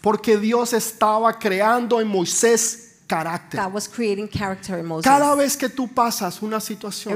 [0.00, 3.60] Porque Dios estaba creando en Moisés carácter.
[5.02, 7.14] Cada vez que tú pasas una situación,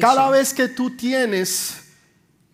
[0.00, 1.74] cada vez que tú tienes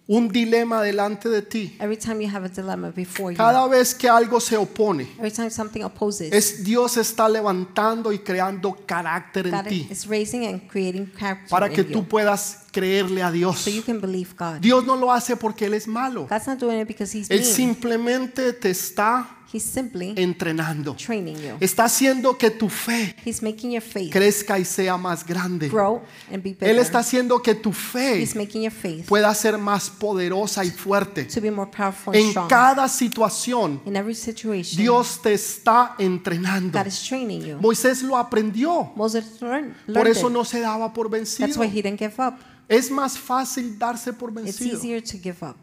[0.08, 3.92] un dilema delante de ti, every time you have a dilemma before you, cada vez
[3.94, 9.48] que algo se opone, every time something opposes, es Dios está levantando y creando carácter
[9.48, 13.22] en God ti is raising and creating character para que in tú you, puedas creerle
[13.22, 13.58] a Dios.
[13.58, 14.60] so you can believe God.
[14.60, 16.26] Dios no lo hace porque Él es malo.
[16.28, 17.54] God's not doing it because He's Él mean.
[17.54, 20.94] simplemente te está He's simply entrenando.
[20.96, 21.56] training you.
[21.60, 25.68] Está haciendo que tu fe He's making your faith crezca y sea más grande.
[25.68, 29.56] grow and be Él está haciendo que tu fe He's making your faith pueda ser
[29.56, 31.24] más poderosa y fuerte.
[31.26, 32.48] to be more powerful and En strong.
[32.48, 36.78] cada situación, In every situation, Dios te está entrenando.
[36.78, 37.56] God is training you.
[37.60, 38.92] Moisés lo aprendió.
[38.96, 40.32] Moses learned, Por eso it.
[40.32, 41.60] no se daba por That's vencido.
[41.60, 42.34] why he didn't give up.
[42.68, 45.56] Es más fácil darse por It's vencido easier to give up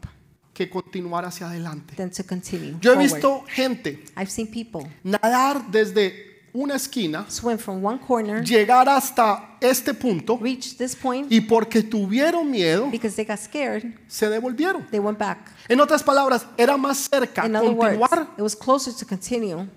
[0.53, 1.95] que continuar hacia adelante.
[1.95, 3.13] than to continue Yo he forward.
[3.13, 9.57] visto gente I've seen people nadar desde una esquina, swim from one corner, llegar hasta
[9.59, 14.85] este punto reach this point, y porque tuvieron miedo, because they got scared, se devolvieron.
[14.91, 15.49] they went back.
[15.67, 19.67] En otras palabras, era más cerca In other words, continuar it was closer to continue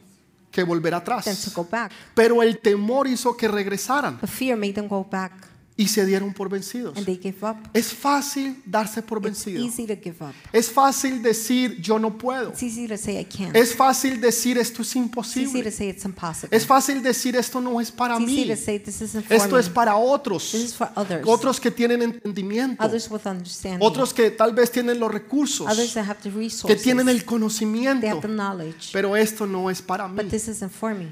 [0.51, 1.55] que volver than to atrás.
[1.55, 1.93] go back.
[2.15, 5.33] Pero el temor hizo que regresaran But fear made them go back,
[5.79, 6.97] y se dieron por vencidos.
[6.97, 7.57] and they gave up.
[7.75, 9.63] Es fácil darse por It's vencido.
[9.63, 10.33] easy to give up.
[10.51, 12.49] Es fácil decir yo no puedo.
[12.49, 13.55] It's easy to say I can't.
[13.55, 15.71] Es fácil decir esto es It's easy to imposible.
[15.71, 16.57] say it's impossible.
[16.57, 18.49] Es fácil decir esto no es para It's easy mí.
[18.49, 19.61] to say this isn't for Esto me.
[19.61, 20.51] es para otros.
[20.53, 21.23] This is for others.
[21.29, 22.83] Otros que tienen entendimiento.
[22.83, 23.87] Others with understanding.
[23.87, 25.71] Otros que tal vez tienen los recursos.
[25.71, 26.83] Others that have the Que resources.
[26.83, 28.07] tienen el They conocimiento.
[28.09, 28.93] have the knowledge.
[28.95, 30.17] Pero esto no es para mí.
[30.17, 31.09] But this isn't for me.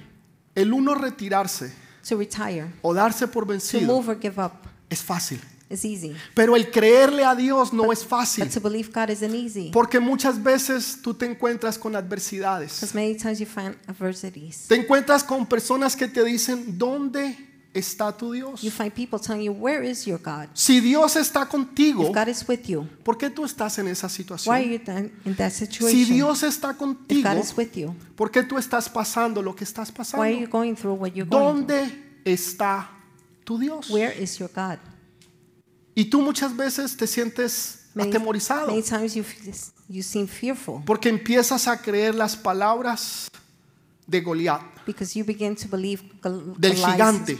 [0.55, 1.71] El uno retirarse
[2.09, 4.53] To retire, o darse por to vencido move or give up
[4.91, 5.41] es fácil.
[5.71, 6.15] easy.
[6.35, 8.45] Pero el creerle a Dios no es fácil.
[8.45, 9.71] But to believe God isn't easy.
[9.73, 12.75] Porque muchas veces tú te encuentras con adversidades.
[12.75, 14.67] Because many times you find adversities.
[14.69, 17.37] Te encuentras con personas que te dicen, ¿dónde
[17.75, 18.63] está tu Dios?
[18.63, 20.49] You find people telling you, Where is your God?
[20.55, 24.07] Si Dios está contigo, If God is with you, ¿por qué tú estás en esa
[24.07, 24.71] why are situación?
[24.73, 26.15] you then in that Si situation?
[26.15, 29.65] Dios está If contigo, God is with you, ¿por qué tú estás pasando lo que
[29.65, 30.51] estás why are you pasando?
[30.51, 31.69] going through what you're going through?
[31.69, 32.91] ¿Dónde está
[33.45, 33.91] tu Dios?
[33.91, 34.79] Where is your God?
[35.97, 39.55] Y tú muchas veces te sientes Many, atemorizado many times you, feel-
[39.89, 43.29] you seem fearful porque empiezas a creer las palabras
[44.07, 47.37] de Goliat, because you begin to believe Gol- Del gigante,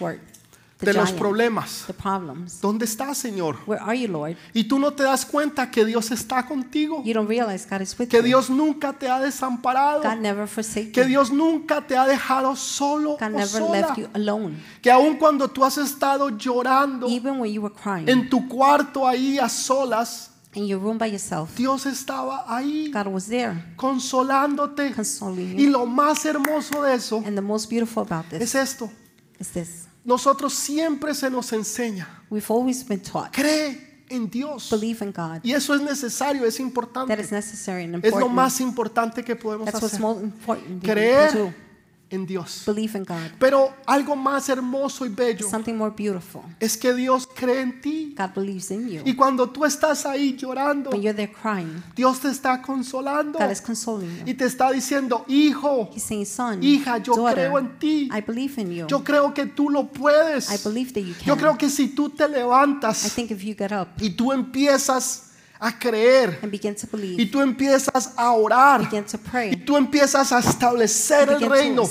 [0.81, 1.85] de los problemas.
[1.87, 2.61] the problems.
[2.61, 3.57] ¿Dónde estás, Señor?
[3.67, 4.37] Where are you, Lord?
[4.53, 7.99] Y tú no te das cuenta que Dios está contigo, You don't realize God is
[7.99, 8.23] with que you.
[8.25, 11.09] Dios nunca te ha desamparado, God never forsake que you.
[11.09, 14.57] Dios nunca te ha dejado solo God o never sola, left you alone.
[14.83, 19.07] que aun cuando tú has estado llorando Even when you were crying en tu cuarto
[19.09, 24.93] ahí a solas, in your room by yourself, Dios estaba ahí God was there consolándote.
[24.93, 25.71] consoling Y you.
[25.71, 28.91] lo más hermoso de eso And the most beautiful about es this esto.
[29.39, 29.85] is this.
[30.05, 34.69] Nosotros siempre se nos enseña, We've always been taught, cree en Dios.
[34.71, 35.41] believe in God.
[35.43, 37.21] Y eso es necesario, es That importante.
[37.21, 38.35] is necessary and Es lo important.
[38.35, 40.01] más importante que podemos That's what's hacer.
[40.03, 41.55] most important that Creer.
[42.15, 42.63] En Dios.
[42.67, 43.33] Believe in God.
[43.39, 46.43] Pero algo más hermoso y bello Something more beautiful.
[46.61, 48.15] es que Dios cree en ti.
[48.17, 49.03] God believes in you.
[49.05, 53.51] Y cuando tú estás ahí llorando, When you're there crying, Dios te está consolando God
[53.51, 57.79] is consoling y te está diciendo, hijo, He's saying, son, hija, yo daughter, creo en
[57.79, 58.09] ti.
[58.17, 58.87] I believe in you.
[58.87, 60.51] Yo creo que tú lo puedes.
[60.51, 61.39] I believe that you Yo can.
[61.39, 65.31] creo que si tú te I levantas think if you get up y tú empiezas
[65.61, 69.19] a creer and begin to y believe, tú empiezas a orar begin to
[69.51, 71.85] y tú empiezas a establecer el reino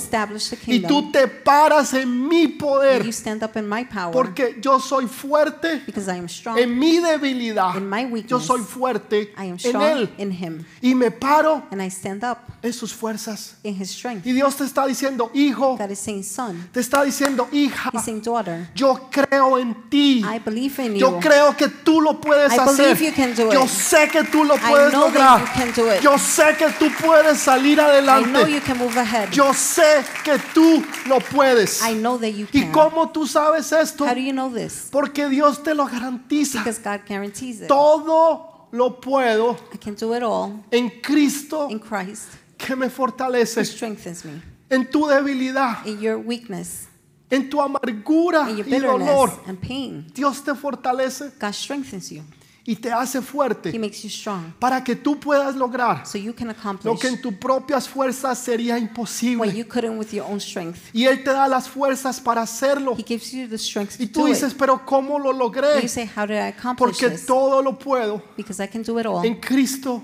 [0.66, 4.78] y tú te paras en mi you poder stand up in my power porque yo
[4.78, 7.74] soy fuerte because I am strong en mi debilidad.
[7.76, 8.44] in my Yo weakness.
[8.44, 12.22] soy fuerte I am en strong él in him y me paro and I stand
[12.24, 13.56] up en sus fuerzas.
[13.62, 14.26] in his strength.
[14.26, 18.02] Y Dios te está diciendo, hijo, God is saying, son, te está diciendo, hija, he's
[18.04, 20.22] saying, daughter, yo creo en ti.
[20.24, 21.20] I believe in Yo you.
[21.20, 22.94] creo que tú lo puedes I hacer.
[22.94, 25.42] believe you can do Yo sé que tú lo puedes lograr.
[26.02, 28.60] Yo sé que tú puedes salir adelante.
[29.32, 31.82] Yo sé que tú lo puedes.
[31.82, 34.04] I know that you ¿Y cómo tú sabes esto?
[34.04, 34.88] How do you know this?
[34.90, 36.58] Porque Dios te lo garantiza.
[36.58, 37.68] Because God guarantees it.
[37.68, 42.24] Todo lo puedo I can do it all en Cristo in Christ
[42.58, 43.64] que me fortalece.
[43.64, 44.42] strengthens me.
[44.68, 46.88] En tu debilidad, In your weakness,
[47.30, 52.22] en tu amargura y dolor, and pain, Dios te fortalece God strengthens you.
[52.66, 56.34] Y te hace He fuerte makes you strong para que tú puedas lograr so you
[56.34, 59.52] can lo accomplish que en tus propias fuerzas sería imposible.
[59.54, 60.78] you couldn't with your own strength.
[60.94, 62.94] Y Él te da las fuerzas para hacerlo.
[62.98, 64.58] He gives you the strength Y tú dices, it.
[64.58, 65.82] pero ¿cómo lo logré?
[65.82, 67.26] you say, How did I accomplish Porque this?
[67.26, 70.02] todo lo puedo Because I can do it all en Cristo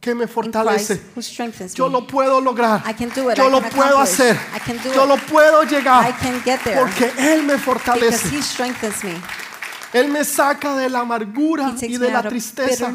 [0.00, 1.00] que me in Christ fortalece.
[1.16, 1.92] who strengthens Yo me.
[1.92, 2.82] lo puedo lograr.
[2.86, 3.36] I can do it.
[3.38, 4.36] Yo I lo can puedo hacer.
[4.54, 6.14] I can do Yo lo puedo I llegar.
[6.18, 8.28] can get there Porque Él me fortalece.
[9.92, 12.92] Él me saca de la amargura y de la tristeza.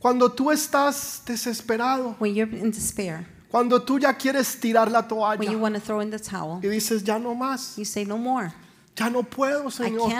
[0.00, 5.08] Cuando tú estás desesperado, When you're in despair, cuando tú ya quieres tirar la when
[5.42, 8.04] you toalla want to throw in the towel, y dices, ya no más, you say,
[8.04, 8.52] No more.
[8.96, 10.10] ya no puedo, Señor.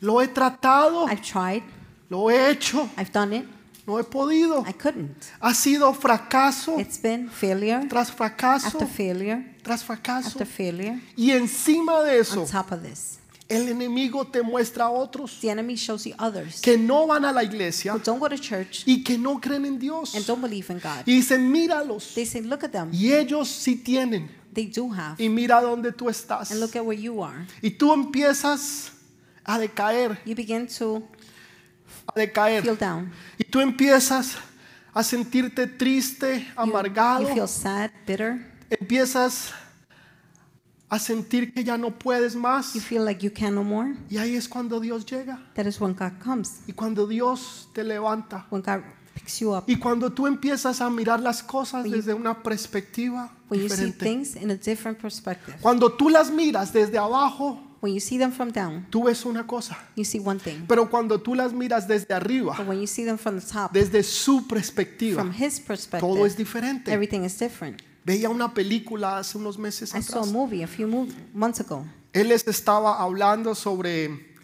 [0.00, 1.62] Lo he tratado, I've tried.
[2.08, 3.44] lo he hecho, I've done it.
[3.86, 4.64] No he podido.
[4.66, 5.26] I couldn't.
[5.40, 10.28] Ha sido fracaso It's been failure tras fracaso after failure tras fracaso.
[10.28, 11.00] after failure.
[11.16, 13.18] Y encima de eso, On top of this,
[13.48, 17.30] el enemigo te muestra a otros the enemy shows you others que no van a
[17.32, 20.14] la iglesia who don't go to church y que no creen en Dios.
[20.16, 21.06] and don't believe in God.
[21.06, 22.14] Y dicen, míralos.
[22.14, 22.90] They say, look at them.
[22.92, 24.28] Y ellos sí tienen.
[24.52, 25.22] They do have.
[25.22, 26.50] Y mira dónde tú estás.
[26.50, 27.46] And look at where you are.
[27.62, 28.90] Y tú empiezas
[29.44, 31.02] a decaer, You begin to
[32.14, 32.62] a decaer.
[32.62, 33.12] feel down.
[33.38, 34.36] Y tú empiezas
[34.92, 37.28] a sentirte triste, You- amargado.
[37.28, 38.44] You feel sad, bitter.
[38.70, 39.65] Empiezas a
[40.98, 42.74] sentir que ya no puedes más.
[42.74, 43.94] You feel like you can no more.
[44.08, 45.38] Y ahí es cuando Dios llega.
[45.54, 46.60] That is when God comes.
[46.66, 48.46] Y cuando Dios te levanta.
[48.50, 48.82] When God
[49.14, 49.64] picks you up.
[49.66, 53.68] Y cuando tú empiezas a mirar las cosas When you- desde una perspectiva When you
[53.68, 54.04] see diferente.
[54.04, 55.56] things in a different perspective.
[55.60, 59.46] Cuando tú las miras desde abajo, When you see them from down, tú ves una
[59.46, 59.76] cosa.
[59.96, 60.64] you see one thing.
[60.66, 63.70] Pero cuando tú las miras desde arriba, But when you see them from the top,
[63.72, 66.92] desde su perspectiva, from His todo es perspective, diferente.
[66.92, 67.82] everything is different.
[68.06, 70.32] Veía una película hace unos meses I saw a atrás.
[70.32, 71.84] movie a few mo- months ago.
[72.12, 74.34] Él les estaba hablando sobre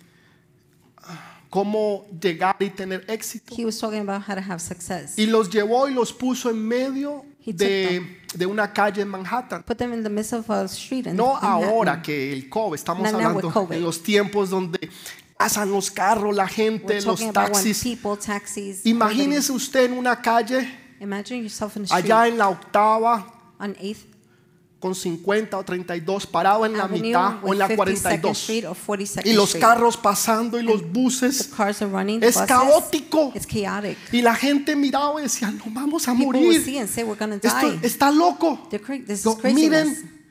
[0.98, 3.54] ah, cómo llegar y tener éxito.
[3.56, 5.16] He was talking about how to have success.
[5.16, 9.08] Y los llevó y los puso en medio He took de, de una calle en
[9.08, 9.62] Manhattan.
[9.62, 13.02] Put them in the midst of a street and No ahora que el COVID, estamos
[13.04, 13.76] Not now with hablando COVID.
[13.76, 14.90] en los tiempos donde
[15.38, 17.82] pasan los carros, la gente, We're los talking about when taxis.
[17.82, 18.84] people, taxis.
[18.86, 20.68] Imagínese usted en una calle
[21.00, 23.31] Imagine yourself in the street allá en la octava
[23.62, 24.12] on 8th
[24.82, 28.64] con 50 o 32 parado en la Avenue mitad o en la 52nd 42 Street
[28.68, 31.50] or 42nd y los carros pasando y los buses.
[31.80, 32.20] running.
[32.20, 32.48] Es buses.
[32.48, 33.32] caótico.
[34.10, 36.60] Y la gente miraba y decía no vamos a People morir.
[36.88, 37.04] say
[37.40, 38.68] esto está loco.
[39.24, 40.22] No, miren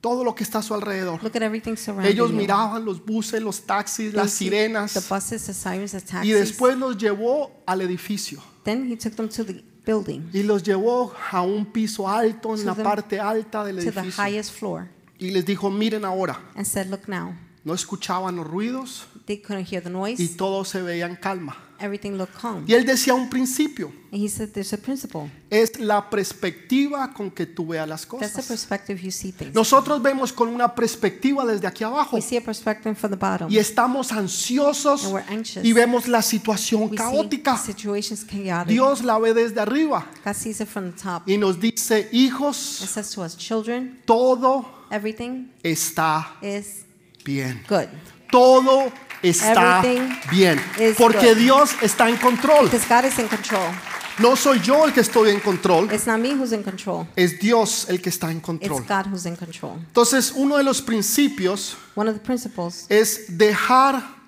[0.00, 1.22] todo lo que está a su alrededor.
[1.22, 4.94] Look at everything surrounding ellos miraban los buses los taxis las sirenas.
[5.08, 8.42] buses, sirens, y después los llevó al edificio.
[8.64, 12.60] Then he took them to the building, y los llevó a un piso alto en
[12.60, 14.88] To la the- parte alta del to the edificio highest floor,
[15.18, 17.34] y les dijo miren ahora and said, Look now.
[17.64, 20.28] no escuchaban los ruidos They couldn't hear the y noise.
[20.36, 22.64] todo se veía en calma Everything looked calm.
[22.66, 25.30] y él decía un principio And he said, There's a principle.
[25.50, 28.46] es la perspectiva con que tú veas las That's the cosas.
[28.46, 29.54] perspective you see things.
[29.54, 33.50] Nosotros vemos con una perspectiva desde aquí abajo We see a perspective from the bottom.
[33.50, 35.64] y estamos ansiosos And we're anxious.
[35.64, 37.56] y vemos la situación We caótica.
[37.56, 38.66] see situations chaotic.
[38.68, 41.22] Dios la ve desde arriba God sees it from the top.
[41.28, 46.84] y nos dice, It hijos, says to us, children, todo everything está is
[47.24, 47.62] bien.
[47.68, 47.86] good.
[48.32, 48.90] Todo
[49.22, 50.60] está Everything bien.
[50.98, 51.38] Porque good.
[51.38, 52.64] Dios está en control.
[52.68, 53.70] Because God is in control.
[54.18, 57.06] No soy yo el que estoy en control, It's not me who's in control.
[57.16, 58.82] es Dios el que está en It's control.
[58.86, 59.78] God who's in control.
[59.78, 64.19] Entonces, uno de los principios One of the principles es dejar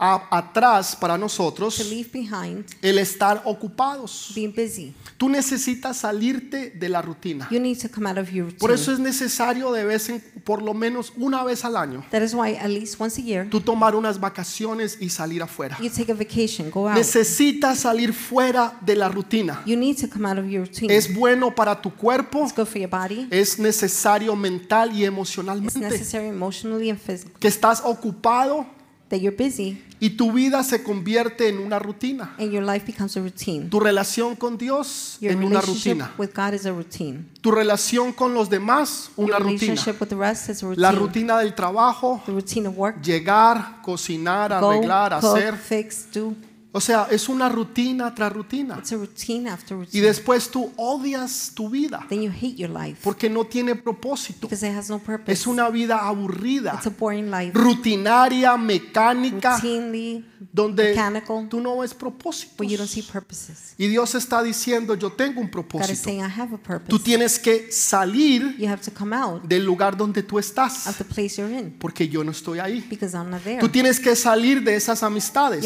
[0.00, 4.32] a- atrás para to nosotros leave behind el estar ocupados.
[4.34, 4.94] being busy.
[5.18, 7.46] Tú necesitas salirte de la rutina.
[7.50, 9.08] You need to come out of your Por eso routine.
[9.10, 12.56] es necesario de vez en por lo menos una vez al año That is why
[12.56, 15.76] at least once a year tú tomar unas vacaciones y salir afuera.
[15.80, 16.96] you take a vacation, go out.
[16.96, 19.62] Necesitas salir fuera de la rutina.
[19.66, 20.90] You need to come out of your routine.
[20.96, 23.28] Es bueno para tu cuerpo, It's good for your body.
[23.30, 25.78] es necesario mental y It's emocionalmente.
[25.78, 27.34] necessary emotionally and physically.
[27.38, 28.66] Que estás ocupado
[29.10, 32.34] That you're busy y tu vida se convierte en una rutina.
[32.38, 33.68] and your life becomes a routine.
[33.68, 36.14] Tu relación con Dios Your en una relationship rutina.
[36.16, 37.24] with God is a routine.
[37.42, 39.60] Tu relación con los demás, una Your rutina.
[39.60, 40.80] relationship with the rest is a routine.
[40.82, 43.02] La rutina del trabajo, The routine of work.
[43.02, 45.56] llegar, cocinar, Go, arreglar, cook, hacer.
[45.56, 46.34] fix, do.
[46.72, 48.76] O sea, es una rutina tras rutina.
[48.78, 50.02] It's a routine after Y routine.
[50.06, 54.46] después tú odias tu vida Then you hate your life porque no tiene propósito.
[54.46, 55.32] because it has no purpose.
[55.32, 57.52] Es una vida aburrida, It's a boring life.
[57.54, 62.58] rutinaria, mecánica, Routinely donde mechanical, tú no ves propósitos.
[62.58, 63.74] where you don't see purposes.
[63.76, 65.94] Y Dios está diciendo, yo tengo un God is propósito.
[66.04, 66.88] saying, I have a purpose.
[66.88, 70.84] Tú tienes que salir You have to come out del lugar donde tú of estás
[70.96, 72.86] the place you're in porque yo no estoy ahí.
[72.88, 73.58] because I'm not there.
[73.60, 75.64] Tú tienes que salir de esas amistades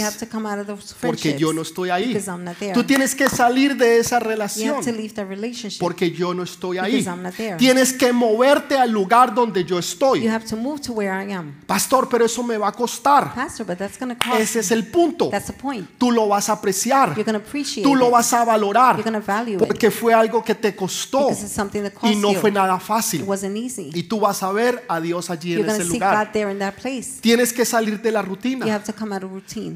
[1.01, 2.17] Porque yo no estoy ahí.
[2.73, 6.35] Tú tienes que salir de esa You relación have to leave that relationship porque yo
[6.35, 7.07] no estoy ahí.
[7.59, 10.27] Tienes que moverte al lugar donde yo You estoy.
[10.29, 11.55] have to move to where I am.
[11.67, 13.35] Pastor, pero eso me va a costar.
[14.39, 15.31] Ese es el punto.
[15.99, 17.15] Tú lo vas a apreciar.
[17.83, 19.03] Tú lo vas a valorar
[19.59, 21.29] porque fue algo que te costó
[22.03, 23.23] y no fue nada It fácil.
[23.25, 23.91] wasn't easy.
[23.93, 26.33] Y tú vas a ver a Dios allí en ese lugar.
[27.21, 28.83] Tienes que salir de la You rutina.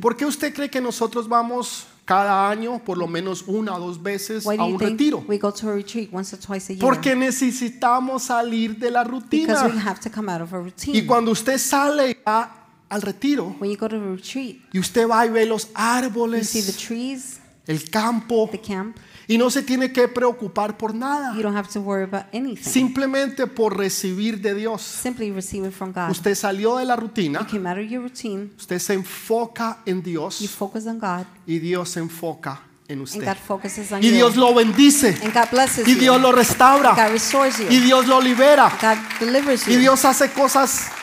[0.01, 4.03] ¿Por qué usted cree que nosotros vamos cada año por lo menos una o dos
[4.03, 5.25] veces Why a un retiro?
[5.29, 6.81] we go to a retreat once or twice a year?
[6.81, 9.83] Porque necesitamos salir de la because we rutina.
[9.85, 10.97] have to come out of a routine.
[10.97, 12.55] Y cuando usted sale a-
[12.89, 15.69] al retiro when you go to a retreat, y usted va y ve los you
[15.69, 18.97] see the árboles, trees, el campo, the camp.
[19.31, 22.65] Y no se tiene que preocupar por nada, You don't have to worry about anything.
[22.65, 24.81] simplemente por recibir de Dios.
[24.83, 26.11] Simply receive it from God.
[26.11, 28.51] Usted salió de la You rutina, came out of your routine.
[28.59, 33.03] usted se enfoca en You Dios focus on God, y Dios se enfoca en and
[33.03, 33.23] usted.
[33.23, 34.15] God focuses on Y you.
[34.15, 36.01] Dios lo bendice, and God blesses y you.
[36.01, 37.67] Dios lo restaura, God restores you.
[37.69, 39.75] y Dios lo libera, God delivers you.
[39.75, 40.95] y Dios hace cosas God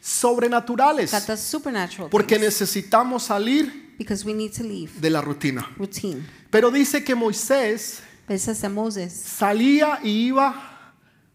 [0.00, 5.70] sobrenaturales, does supernatural porque things necesitamos salir because we need to leave de la rutina.
[5.78, 6.22] routine.
[6.52, 10.54] Pero dice que Moisés that Moses salía y iba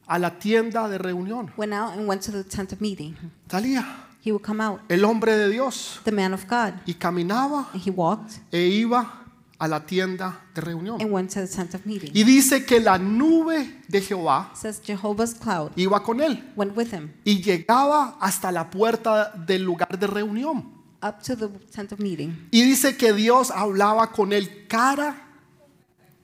[0.06, 1.52] a la tienda de reunión.
[1.58, 3.16] went out and went to the tent of meeting.
[3.50, 3.84] Salía
[4.24, 7.82] He would come out, el hombre de Dios the man of God, y caminaba and
[7.82, 9.24] he walked e iba
[9.58, 11.02] a la tienda de reunión.
[11.02, 12.12] and went to the tent of meeting.
[12.14, 16.94] Y dice que la nube de Jehová says Jehovah's cloud iba con él went with
[16.94, 20.77] him y llegaba hasta la puerta del lugar de reunión.
[21.02, 22.48] Up to the tent of meeting.
[22.52, 25.16] Y dice que Dios hablaba con él cara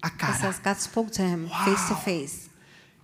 [0.02, 0.38] a It cara.
[0.38, 2.50] says God spoke to him face to face.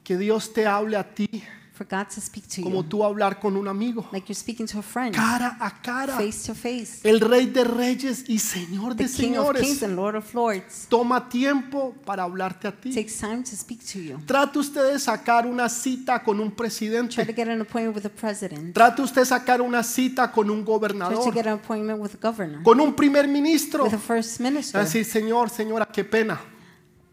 [0.03, 1.43] Que Dios te hable a ti
[1.79, 4.05] For God to speak to como you tú hablar con un amigo.
[4.11, 6.17] like you're speaking to a friend, Cara a cara.
[6.17, 6.99] face to face.
[7.07, 9.83] El rey de reyes y señor The de King of Kings señores.
[9.83, 12.93] and Lord of Lords Toma tiempo para hablarte a ti.
[12.93, 14.17] takes time to speak to you.
[14.25, 17.25] Trate usted de sacar una cita con un Try to presidente.
[17.33, 18.73] get an appointment with the president.
[18.75, 22.09] Trate usted de sacar una cita con un Try to gobernador, get an appointment with
[22.11, 23.85] the governor, con un primer ministro.
[23.85, 24.81] with the first minister.
[24.81, 26.41] Así, señor, señora, qué pena.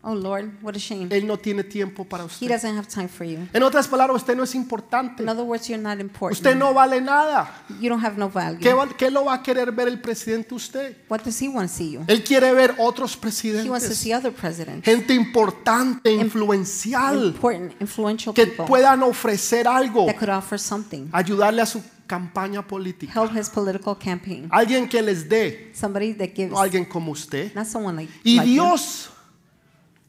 [0.08, 1.08] Oh Lord, what a shame.
[1.10, 2.48] Él no tiene tiempo para He usted.
[2.48, 3.40] doesn't have time for you.
[3.52, 5.24] En otras palabras, usted no es importante.
[5.24, 6.38] In other words, you're not important.
[6.38, 7.64] Usted no vale nada.
[7.80, 8.60] You don't have no value.
[8.60, 10.96] ¿Qué, va- qué lo va a querer ver el presidente usted?
[11.08, 12.04] What does he want to see you?
[12.06, 13.98] Él quiere ver otros He wants to presidentes.
[13.98, 20.30] see other presidents, Gente importante, influencial, important, influential que people puedan ofrecer algo, that could
[20.30, 23.12] offer something, ayudarle a su campaña política.
[23.12, 24.48] help his political campaign.
[24.52, 27.52] Alguien que les dé, Somebody that gives, no alguien como usted.
[27.54, 28.62] not someone like, Y like you.
[28.62, 29.10] Dios,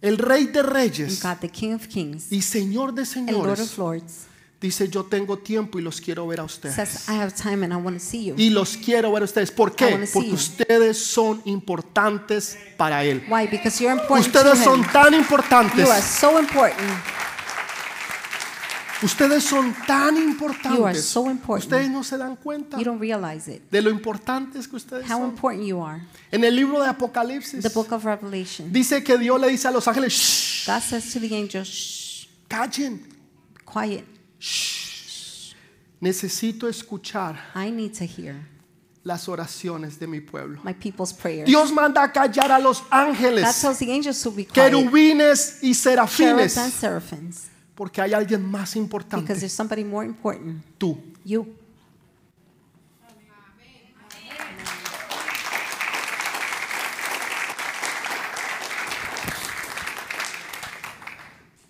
[0.01, 3.57] el Rey de Reyes God, the King of Kings y Señor de and Lord of
[3.59, 4.13] Señores, Lords,
[4.61, 7.09] dice: Yo tengo tiempo y los quiero ver a says, ustedes.
[7.09, 8.35] I have time and I want to see you.
[8.37, 9.51] Y los quiero ver a ustedes.
[9.51, 10.07] ¿Por qué?
[10.13, 13.23] Porque ustedes son importantes para Él.
[13.29, 13.47] Why?
[13.47, 14.85] Because you're important Ustedes to son him.
[14.91, 16.03] tan You are importantes.
[16.03, 16.87] so important.
[19.03, 21.05] Ustedes son tan You are importantes.
[21.05, 21.65] so important.
[21.71, 23.61] Ustedes no se dan cuenta You don't realize it.
[23.69, 25.29] de lo importantes que ustedes How son.
[25.29, 26.01] important you are.
[26.31, 28.71] En el libro de Apocalipsis The book of Revelation.
[28.73, 32.27] dice que Dios le dice a los ángeles, "Shh, God says to the angels, shh,
[32.49, 33.05] callen.
[33.65, 34.03] quiet.
[35.99, 38.35] Necesito escuchar I need to hear
[39.03, 40.59] las oraciones de mi pueblo.
[40.63, 41.45] my people's prayers.
[41.47, 44.53] Dios manda a callar a los God ángeles, tells the angels to be quiet.
[44.71, 46.55] querubines y serafines.
[47.78, 50.63] Porque hay alguien más Because importante, there's somebody more important.
[50.80, 50.97] tú.
[51.23, 51.45] You.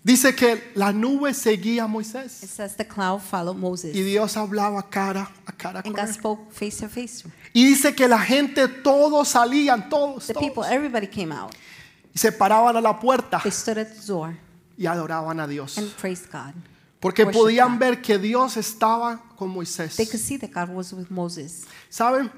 [0.02, 3.94] Dice que la nube seguía a It Moisés says the cloud followed Moses.
[3.94, 6.14] y Dios hablaba cara a cara And con God él.
[6.14, 7.24] spoke face to face.
[7.52, 11.52] Y dice que la gente, todos salían, todos, The people, todos, everybody came out.
[12.14, 14.34] y se paraban a la puerta They stood at the door
[14.78, 15.76] y adoraban a Dios.
[15.76, 16.54] and praised God.
[17.00, 17.78] Porque worship podían God.
[17.80, 19.96] ver que Dios estaba con Moisés.
[19.96, 21.64] They could see that God was with Moses.
[21.90, 22.30] ¿Saben?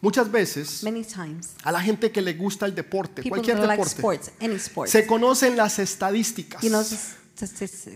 [0.00, 1.54] Muchas veces Many times.
[1.64, 4.88] a la gente que le gusta el deporte, People cualquier like deporte, sports, any sport.
[4.88, 6.62] se conocen las estadísticas.
[6.62, 6.84] You know.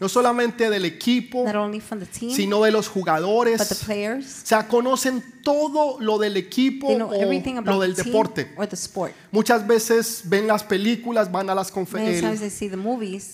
[0.01, 3.61] No solamente del equipo, Not only from the team, sino de los jugadores.
[3.61, 8.53] O sea, conocen todo lo del equipo o lo del deporte.
[8.57, 9.12] or the sport.
[9.30, 12.76] Muchas veces ven las películas, van a las conferencias.
[12.76, 13.32] movies.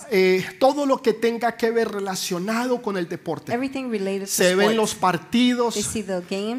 [0.58, 3.52] todo lo que tenga que ver relacionado con el deporte.
[3.52, 5.74] Everything related to Se ven los partidos,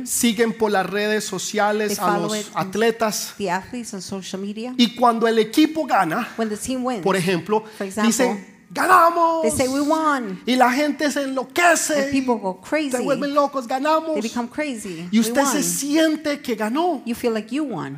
[0.05, 3.33] siguen por las redes sociales a los atletas.
[3.37, 4.73] the athletes on social media.
[4.77, 9.41] Y cuando el equipo gana, When the team wins, por ejemplo, For example, dicen, ganamos.
[9.43, 10.41] they say we won.
[10.45, 12.09] Y la gente se enloquece.
[12.11, 13.03] People go Se crazy.
[13.03, 14.13] vuelven locos, ganamos.
[14.13, 15.07] They become crazy.
[15.11, 17.01] Y usted se siente que ganó.
[17.05, 17.97] You feel like you won.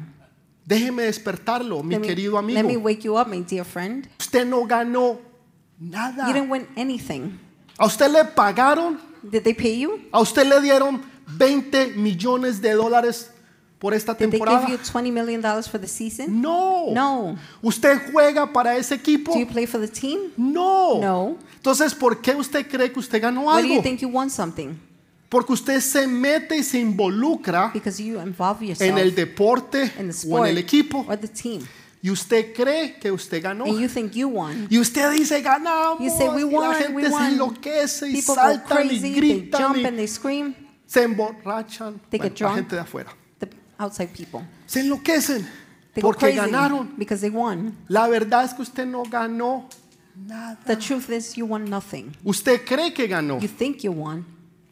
[0.66, 2.82] Déjeme despertarlo, mi Let me- querido Let me amigo.
[2.82, 4.08] wake you up, my dear friend.
[4.20, 5.20] Usted no ganó
[5.80, 6.26] You nada.
[6.32, 7.38] didn't win anything.
[7.78, 10.00] A usted le pagaron, Did they pay you?
[10.14, 11.02] a usted le dieron
[11.38, 13.32] 20 millones de dólares
[13.82, 14.60] por esta Did they temporada.
[14.68, 16.40] give you $20 million for the season?
[16.40, 16.92] No.
[16.94, 17.36] No.
[17.64, 19.34] ¿Usted juega para ese equipo?
[19.34, 20.20] Do you play for the team?
[20.38, 21.00] No.
[21.02, 21.36] No.
[21.56, 23.84] Entonces, ¿por qué usted cree que usted ganó Why do you algo?
[23.84, 24.76] think you won something?
[25.30, 29.90] Porque usted se mete y se involucra Because you involve yourself en el deporte in
[29.90, 31.62] the o en sport el equipo or the team.
[32.04, 33.64] y usted cree que usted ganó.
[33.66, 34.68] And you think you won.
[34.70, 36.00] Y usted dice ganamos.
[36.02, 38.86] You say, "We y la won, gente we se won." enloquece y People go saltan
[38.86, 40.54] y crazy, they gritan jump y and they scream.
[40.86, 42.00] se emborrachan.
[42.10, 42.56] They Bueno, get la drunk.
[42.58, 43.16] gente de afuera.
[43.82, 44.42] Outside people.
[44.68, 45.48] Se enloquecen.
[45.94, 46.96] They go Porque crazy ganaron.
[46.98, 47.76] because they won.
[47.88, 49.68] La verdad es que usted no ganó
[50.16, 50.58] nada.
[50.66, 52.16] The truth is, you won nothing.
[52.24, 53.40] Usted cree que ganó.
[53.42, 54.26] You think you won.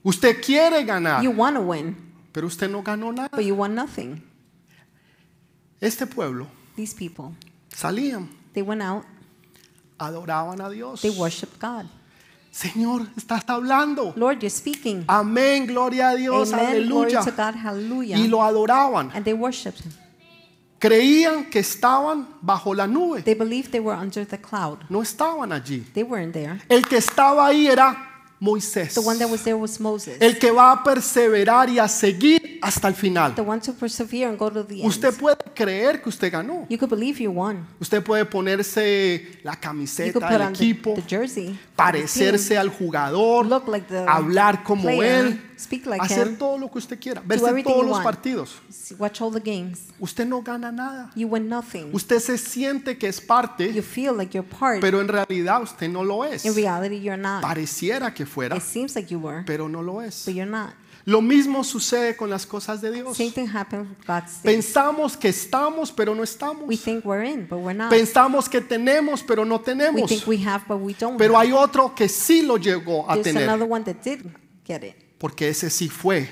[0.04, 1.96] Usted quiere ganar, You want to win,
[2.32, 3.30] pero usted no ganó nada.
[3.32, 4.22] but you won nothing.
[5.82, 7.34] Este pueblo These people,
[7.74, 9.04] salían, they went out,
[9.98, 11.02] adoraban a Dios.
[11.02, 11.86] they worshiped God.
[12.52, 14.14] Señor, estás hablando.
[14.16, 15.04] Lord, you're speaking.
[15.08, 16.88] Amén, gloria a Dios, Amen.
[16.88, 17.24] Glory aleluya.
[17.24, 17.56] to God.
[17.56, 18.18] Hallelujah.
[18.18, 19.12] Y lo adoraban.
[19.14, 19.94] And they worshiped him.
[20.80, 23.22] Creían que estaban bajo la nube.
[23.24, 24.80] They believed they were under the cloud.
[24.90, 25.84] No estaban allí.
[25.94, 26.62] They weren't there.
[26.70, 28.09] El que estaba ahí era
[28.40, 28.94] Moisés.
[28.94, 30.18] The one that was there was Moses.
[30.20, 33.36] El que va a perseverar y a seguir hasta el final.
[33.36, 35.18] The one to persevere and go to the Usted end.
[35.20, 36.66] puede creer que usted ganó.
[36.70, 37.68] You could believe you won.
[37.82, 42.58] Usted puede ponerse la You could camiseta put del on the, equipo, the jersey, parecerse
[42.58, 46.72] al jugador, look like the hablar como player, él, speak like hacer him, todo lo
[46.72, 48.04] que usted quiera, verse todos you los want.
[48.04, 48.62] partidos.
[48.98, 49.90] watch all the games.
[50.00, 51.12] Usted no gana nada.
[51.16, 51.90] You win nothing.
[51.94, 54.80] Usted se siente que es You parte, feel like you're part.
[54.80, 56.46] pero en realidad usted no lo es.
[56.46, 57.42] In reality, you're not.
[57.42, 60.24] Pareciera que fuera, It seems like you were, pero no lo es.
[60.26, 60.74] but you're not.
[61.06, 63.18] Lo mismo sucede con las cosas de Dios.
[63.18, 64.44] Same thing happened with God's things.
[64.44, 66.68] Pensamos que estamos, pero no estamos.
[66.68, 67.90] We think we're in, but we're not.
[67.90, 70.08] Pensamos que tenemos, pero no We tenemos.
[70.10, 71.18] think we have, but we don't.
[71.18, 71.48] Pero have.
[71.48, 74.26] hay otro que sí lo llegó a There's tener, another one that did
[74.66, 76.30] get it porque ese sí fue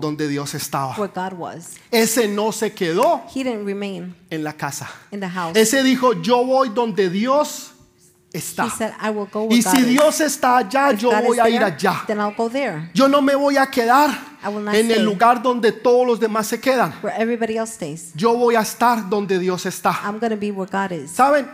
[0.00, 0.96] donde Dios estaba.
[0.96, 1.74] where God was.
[1.90, 4.88] Ese no se quedó He didn't remain en la casa.
[5.10, 5.56] in the house.
[5.56, 7.72] Ese dijo, yo voy donde Dios
[8.32, 8.70] está.
[8.70, 8.92] Said,
[9.50, 9.82] Y si.
[9.82, 12.04] Dios está allá, If yo God voy a ir allá.
[12.94, 14.10] Yo no me voy a quedar
[14.72, 16.94] en el lugar donde todos los demás se quedan.
[18.14, 20.00] Yo voy a estar donde Dios está.
[21.12, 21.50] ¿Saben?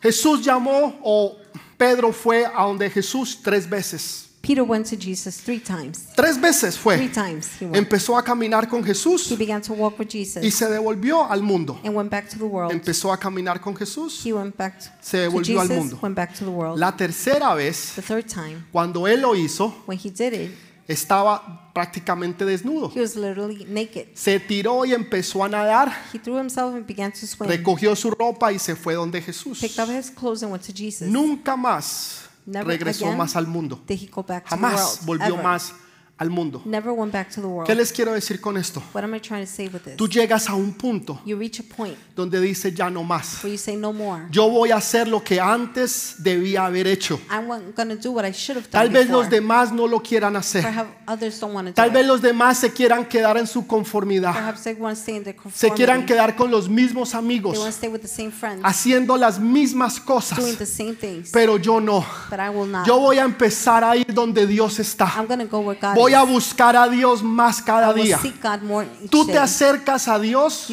[0.00, 1.36] Jesús llamó o
[1.76, 4.25] Pedro fue a donde Jesús tres veces.
[4.46, 6.06] Peter went to Jesus three times.
[6.14, 7.08] Tres veces Three fue.
[7.08, 7.76] times he went.
[7.76, 11.42] Empezó a caminar con Jesús He began to walk with y Jesus se devolvió al
[11.42, 11.80] mundo.
[11.82, 12.70] and went back to the world.
[12.70, 14.24] Empezó a caminar con Jesús.
[14.24, 15.98] He went back to Se to devolvió al Jesus, mundo.
[16.00, 16.78] went back to the world.
[16.78, 20.50] La tercera vez, The third time, cuando él lo hizo, when he did it,
[20.86, 22.90] estaba prácticamente desnudo.
[22.94, 24.06] he was literally naked.
[24.14, 27.48] Se tiró y empezó a nadar, He threw himself and began to swim.
[27.50, 29.58] recogió su ropa y se fue donde Jesús.
[29.60, 31.08] Picked up his clothes and went to Jesus.
[31.08, 33.80] Nunca más regresó más al mundo.
[34.46, 35.74] Jamás volvió más
[36.18, 36.62] al mundo.
[36.64, 37.66] Never went back to the world.
[37.66, 38.82] ¿Qué les quiero decir con esto?
[38.94, 39.96] What am I trying to say with this?
[39.96, 43.42] Tú llegas a un punto You reach a point donde dice ya no más.
[43.42, 44.24] where you say no more.
[44.30, 47.20] Yo voy a hacer lo que antes debía haber hecho.
[47.30, 47.46] I'm
[47.76, 50.62] to do what I should have Tal done vez los demás no lo quieran hacer.
[50.62, 52.08] Perhaps others don't want to Tal do vez it.
[52.08, 54.32] los demás se quieran quedar en su conformidad.
[54.32, 56.06] Perhaps they want to stay in their Se quieran conformity.
[56.14, 59.38] quedar con los mismos They want to amigos, stay with the same friends, haciendo las
[59.38, 60.56] mismas doing cosas.
[60.58, 61.30] the same things.
[61.30, 62.04] Pero yo no.
[62.30, 62.86] But I will not.
[62.86, 65.12] Yo voy a empezar a ir donde Dios está.
[65.16, 66.16] I'm to go where God Voy is.
[66.16, 68.18] a buscar a Dios más cada día.
[69.10, 70.68] Tú te acercas a Dios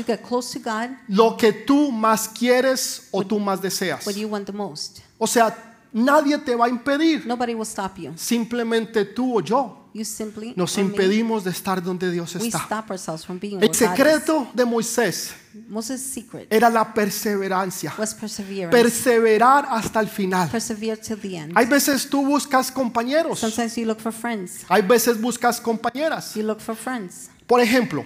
[1.07, 4.05] lo que tú más quieres o tú más deseas.
[5.17, 7.25] O sea, nadie te va a impedir.
[8.17, 9.82] Simplemente tú o yo
[10.55, 12.85] nos impedimos de estar donde Dios está.
[13.61, 15.33] El secreto de Moisés
[16.49, 17.93] era la perseverancia.
[18.71, 20.49] Perseverar hasta el final.
[21.53, 23.43] Hay veces tú buscas compañeros.
[24.69, 26.33] Hay veces buscas compañeras.
[27.45, 28.03] Por ejemplo,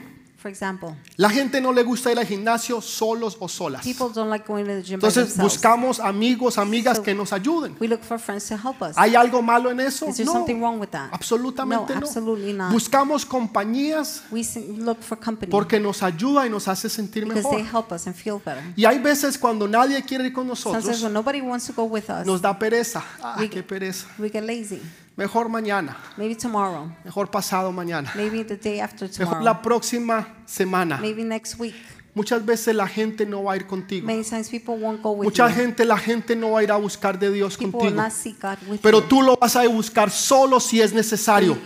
[0.48, 3.84] For example, la gente no le gusta ir al gimnasio solos o solas.
[3.84, 5.56] people don't like going to the gym by Entonces themselves.
[5.56, 7.76] buscamos amigos, amigas So- que nos ayuden.
[7.82, 8.96] We look for friends to help us.
[8.98, 10.08] ¿Hay algo malo en eso?
[10.08, 11.10] Is there No, something wrong with that?
[11.12, 12.08] absolutamente No, no.
[12.08, 12.72] absolutely not.
[12.72, 17.44] Buscamos compañías We s- look for company porque nos ayuda y nos hace sentir because
[17.50, 17.82] they mejor.
[17.82, 18.64] help us and feel better.
[18.78, 21.84] Y hay veces cuando nadie quiere ir con Sometimes nosotros, when nobody wants to go
[21.84, 23.04] with us, nos da pereza.
[23.22, 24.08] Ah, We- qué pereza.
[24.18, 24.80] we get lazy.
[25.18, 26.92] Mejor mañana, Maybe tomorrow.
[27.04, 29.44] mejor pasado mañana, Maybe the day after mejor tomorrow.
[29.44, 30.98] la próxima semana.
[31.02, 31.74] Maybe next week.
[32.14, 34.06] Muchas veces la gente no va a ir contigo.
[34.06, 35.56] Many times people won't go with Mucha you.
[35.56, 37.90] gente, la gente no va a ir a buscar de Dios contigo.
[37.92, 41.58] not seek God with Pero tú lo vas a buscar solo si es necesario.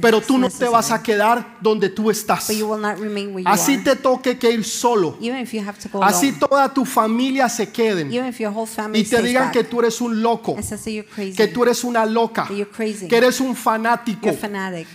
[0.00, 2.50] Pero tú no te vas a quedar donde tú estás.
[3.44, 5.16] Así te toque que ir solo.
[6.02, 8.12] Así toda tu familia se queden.
[8.12, 10.56] Y te digan que tú eres un loco,
[11.36, 14.28] que tú eres una loca, que eres un fanático,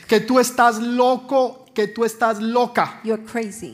[0.08, 3.02] que tú estás loco, que tú estás loca.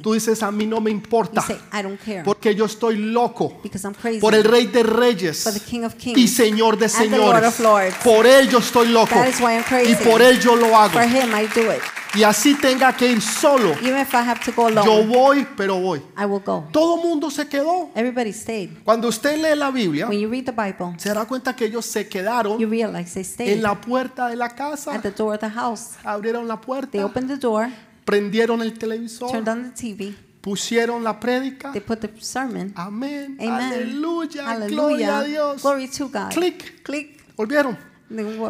[0.01, 2.97] Tú dices, a mí no me You importa, say, I don't care porque yo estoy
[2.97, 4.19] loco because I'm crazy.
[4.19, 7.43] por el Rey de Reyes For the King of Kings y Señor de Lord Señores.
[7.47, 7.95] of Lords.
[8.03, 9.91] Por él yo estoy loco That is why I'm crazy.
[9.91, 10.93] y por él yo lo hago.
[10.93, 11.81] For him, I do it.
[12.15, 15.47] Y así tenga que ir solo, Even if I have to go yo alone, voy,
[15.55, 16.01] pero voy.
[16.17, 16.67] I will go.
[16.71, 17.91] Todo mundo se quedó.
[17.93, 18.69] Everybody stayed.
[18.83, 21.85] Cuando usted lee la Biblia, When you read the Bible, se dará cuenta que ellos
[21.85, 25.39] se quedaron you realize they en la puerta de la casa, at the door of
[25.39, 25.97] the house.
[26.03, 27.69] abrieron la They puerta, opened the door,
[28.09, 31.71] prendieron el televisor, turned on the TV, pusieron la prédica.
[31.71, 32.73] They put the sermon.
[32.75, 33.37] Amén.
[33.39, 33.51] Amen.
[33.51, 34.67] Aleluya.
[34.67, 35.23] Gloria a.
[35.23, 35.61] Dios.
[35.61, 36.33] Glory to God.
[36.33, 36.83] Clic.
[36.83, 37.19] Click.
[37.35, 37.77] Volvieron.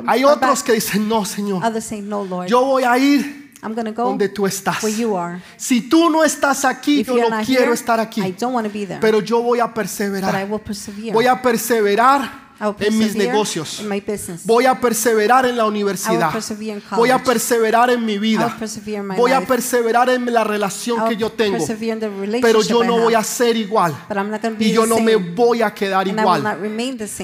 [0.07, 1.63] Hay otros que dicen, no, Señor.
[1.63, 2.47] Others say, No, Lord.
[2.47, 4.81] Yo voy a ir I'm to go donde tú estás.
[4.81, 5.41] where you are.
[5.57, 8.21] Si tú no estás aquí, If yo no quiero here, estar I aquí.
[8.39, 9.01] don't want to be there.
[9.01, 10.49] Pero yo voy a but I perseverar.
[10.49, 11.11] will persevere.
[11.11, 12.48] Voy a perseverar I
[12.79, 13.79] en mis negocios.
[13.79, 14.45] in my business.
[14.45, 16.31] Voy a perseverar en la universidad.
[16.95, 18.57] Voy a perseverar en mi vida.
[19.17, 21.65] Voy a perseverar en la relación que yo tengo.
[22.41, 23.95] Pero yo no voy a ser igual.
[24.07, 26.43] But I'm not going to be Y yo no me voy a quedar igual.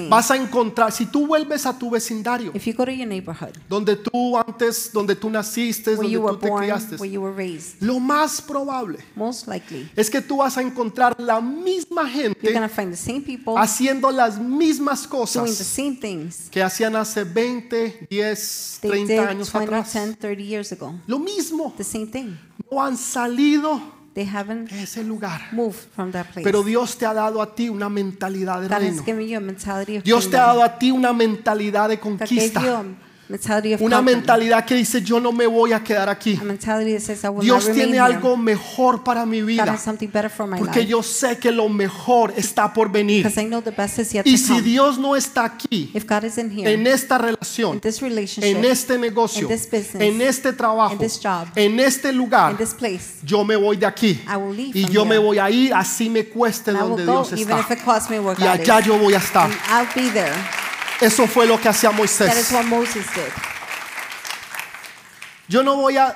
[0.08, 3.56] Vas a encontrar, si tú vuelves a tu vecindario, if you go to your neighborhood,
[3.68, 6.96] donde tú antes, donde tú naciste, where donde you were tú te criaste,
[7.80, 8.98] lo más probable
[9.94, 13.20] es que tú vas a encontrar la misma you're gente going to find the same
[13.20, 19.12] people haciendo las mismas the cosas same things que hacían hace 20, 10, they 30
[19.12, 19.92] did años 20, atrás.
[19.92, 20.94] 10, 30 years ago.
[21.06, 22.36] Lo mismo, The same thing.
[22.70, 23.80] no han salido
[24.14, 25.42] They haven't ese lugar.
[25.52, 26.42] moved from that place.
[26.42, 29.02] Pero Dios te ha dado a ti una mentalidad de reino.
[29.04, 32.84] given you a mentality of Dios te ha dado a ti una mentalidad de conquista.
[33.80, 36.38] Una mentalidad que dice yo no me voy a quedar aquí.
[37.40, 39.76] Dios tiene algo mejor para mi vida.
[40.58, 43.26] Porque yo sé que lo mejor está por venir.
[44.24, 44.60] Y to si.
[44.60, 47.80] Dios no está aquí, en esta relación,
[48.42, 49.48] en este negocio,
[49.98, 50.96] en este trabajo,
[51.54, 52.56] en este lugar,
[53.22, 54.20] yo me voy de aquí.
[54.74, 57.66] Y yo me voy a ir, así me cueste donde Dios está.
[58.38, 59.50] Y allá yo voy a estar.
[61.00, 62.52] Eso fue lo que hacía That is Moisés.
[62.52, 63.32] what Moses did.
[65.48, 66.14] Yo no voy a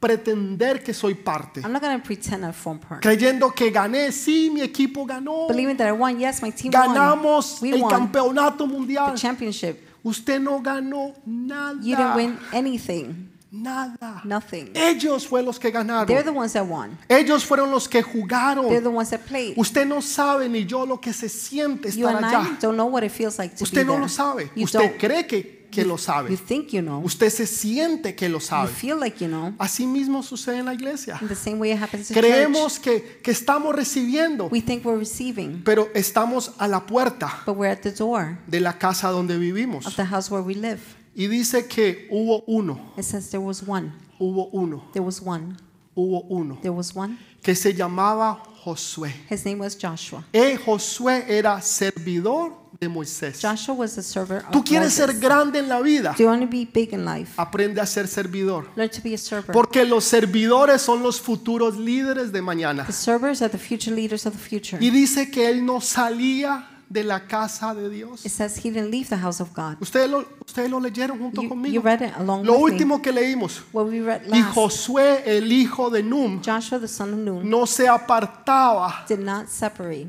[0.00, 1.60] pretender que soy parte.
[1.60, 3.02] I'm not going to pretend I form part.
[3.02, 5.46] Creyendo que gané, sí, mi equipo ganó.
[5.48, 6.94] Believing that I won, yes, my team won.
[6.94, 9.14] Ganamos We el won campeonato the mundial.
[9.16, 9.80] championship.
[10.02, 11.74] Usted no ganó nada.
[11.82, 13.30] You didn't win anything,
[13.62, 14.20] Nada.
[14.24, 14.70] nothing.
[14.74, 16.24] Ellos fueron los que They're ganaron.
[16.24, 16.98] the ones that won.
[17.08, 18.68] Ellos fueron los que They're jugaron.
[18.82, 19.54] the ones that played.
[19.56, 22.42] Usted no sabe ni yo lo que se siente You estar and allá.
[22.52, 24.00] I don't know what it feels like to be Usted no there.
[24.02, 24.50] lo sabe.
[24.56, 24.98] You Usted don't.
[24.98, 26.36] cree que, que lo You sabe.
[26.36, 27.00] think you know.
[27.04, 28.68] Usted se siente que lo You sabe.
[28.68, 29.52] feel like you know.
[29.58, 31.18] Así mismo sucede en la iglesia.
[31.20, 32.16] In the same way it happens in.
[32.16, 37.56] Creemos que, que estamos recibiendo, We think we're receiving, pero estamos a la puerta but
[37.56, 39.94] we're at the door de la casa donde of vivimos.
[39.96, 40.80] the house where we live.
[41.14, 43.92] Y dice que hubo uno, It says there was one.
[44.18, 45.56] hubo uno, There was one.
[45.94, 47.16] hubo uno, There was one.
[47.42, 49.12] que se llamaba Josué.
[49.30, 50.24] His name was Joshua.
[50.32, 53.40] Eh, Josué era servidor de Moisés.
[53.40, 56.42] Joshua was the server of Tú quieres ser grande en la vida, Do you want
[56.42, 57.32] to be big in life?
[57.36, 58.68] aprende a ser servidor.
[58.74, 59.52] Learn to be a server.
[59.52, 62.84] Porque los servidores son los futuros líderes de mañana.
[62.86, 64.78] The servers are the future leaders of the future.
[64.84, 68.24] Y dice que él no salía de la casa de Dios.
[68.24, 69.76] It says he didn't leave the house of God.
[69.80, 71.82] Ustedes lo, ustedes lo leyeron junto You, you conmigo.
[71.82, 72.78] read it along Lo with me.
[72.84, 73.62] último que leímos.
[73.72, 74.54] What we read Y last.
[74.54, 79.48] Josué, el hijo de Num, Joshua the son of Nun no se apartaba did not
[79.48, 80.06] separate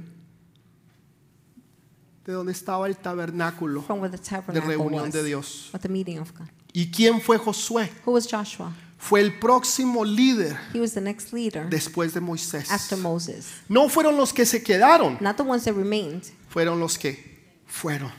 [2.26, 5.14] de donde estaba el tabernáculo from where the de tabernacle reunión was.
[5.14, 5.70] de Dios.
[5.74, 6.48] At the meeting of God.
[6.74, 7.90] ¿Y quién fue Josué?
[8.06, 8.72] Who was Joshua?
[8.98, 12.72] Fue el próximo líder He was the next leader después de Moisés.
[12.72, 13.48] after Moses.
[13.70, 16.24] No fueron los que se quedaron, Not the ones that remained.
[16.56, 17.20] Fueron los que
[17.68, 18.10] fueron.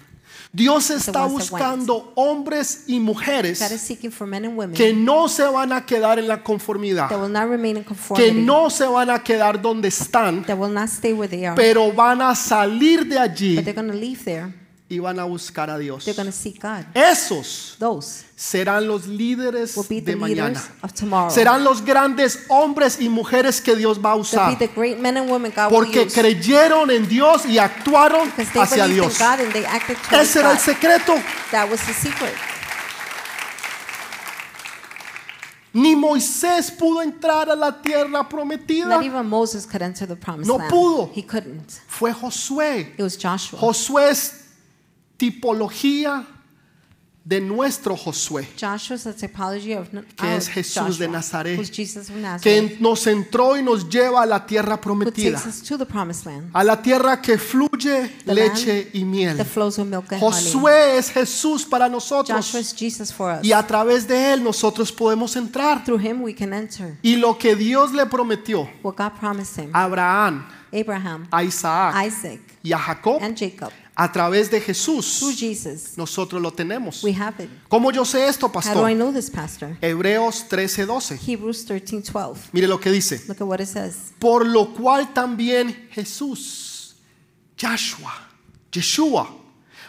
[0.52, 3.62] Dios está buscando hombres y mujeres
[4.74, 7.08] que no se van a quedar en la conformidad,
[8.14, 10.44] que no se van a quedar donde están,
[11.56, 13.56] pero van a salir de allí
[14.88, 16.06] y van a buscar a Dios.
[16.94, 20.62] Esos Those serán los líderes will be the de mañana.
[20.82, 21.30] of tomorrow.
[21.30, 24.56] Serán los grandes hombres y mujeres que Dios va a usar.
[24.56, 28.86] be the great men and women God will Porque creyeron en Dios y actuaron hacia
[28.86, 29.18] Dios.
[29.18, 31.14] God and they acted towards Ese era el secreto.
[31.50, 32.34] That was the secret.
[35.72, 38.86] Ni Moisés pudo entrar a la tierra prometida.
[38.86, 41.10] Not even Moses could enter the promised No pudo.
[41.12, 41.70] He couldn't.
[41.86, 42.94] Fue Josué.
[42.96, 43.58] It was Joshua.
[43.58, 44.45] Josué es
[45.16, 46.26] tipología
[47.26, 48.48] de nuestro Josué.
[50.16, 51.60] Que es Jesús de Nazaret.
[52.40, 55.42] Que nos entró y nos lleva a la tierra prometida.
[56.52, 59.44] A la tierra que fluye leche y miel.
[60.20, 62.54] Josué es Jesús para nosotros.
[63.42, 65.82] Y a través de él nosotros podemos entrar.
[67.02, 68.68] Y lo que Dios le prometió
[69.72, 73.20] a Abraham, Abraham, a Isaac y a Jacob.
[73.98, 77.02] A través de Jesús, Jesus, nosotros lo tenemos.
[77.02, 77.48] we have it.
[77.68, 78.94] ¿Cómo yo sé esto, How do I pastor?
[78.94, 79.78] know this, Pastor?
[79.80, 81.18] Hebreos 13:12.
[81.26, 82.50] Hebrews 13, 12.
[82.52, 83.24] Mire lo que dice.
[83.26, 84.12] Look at what it says.
[84.18, 86.96] Por lo cual también Jesús,
[87.56, 88.12] Yahshua,
[88.70, 89.34] Yeshua,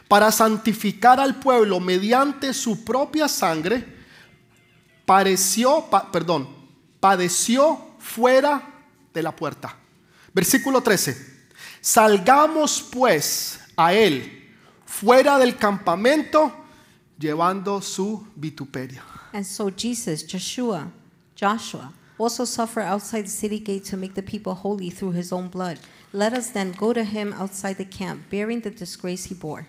[0.08, 3.84] para santificar al pueblo mediante su propia sangre,
[5.05, 6.47] pareció, pa- perdón,
[7.01, 8.64] padeció fuera
[9.14, 9.76] de la puerta.
[10.34, 11.36] Versículo 13.
[11.82, 14.23] Salgamos pues a él
[14.86, 16.51] fuera del campamento
[17.17, 19.01] llevando su vituperio.
[19.34, 20.91] And so Jesus, Joshua,
[21.36, 25.47] Joshua, also suffered outside the city gate to make the people holy through his own
[25.49, 25.80] blood.
[26.13, 29.67] Let us then go to him outside the camp, bearing the disgrace he bore.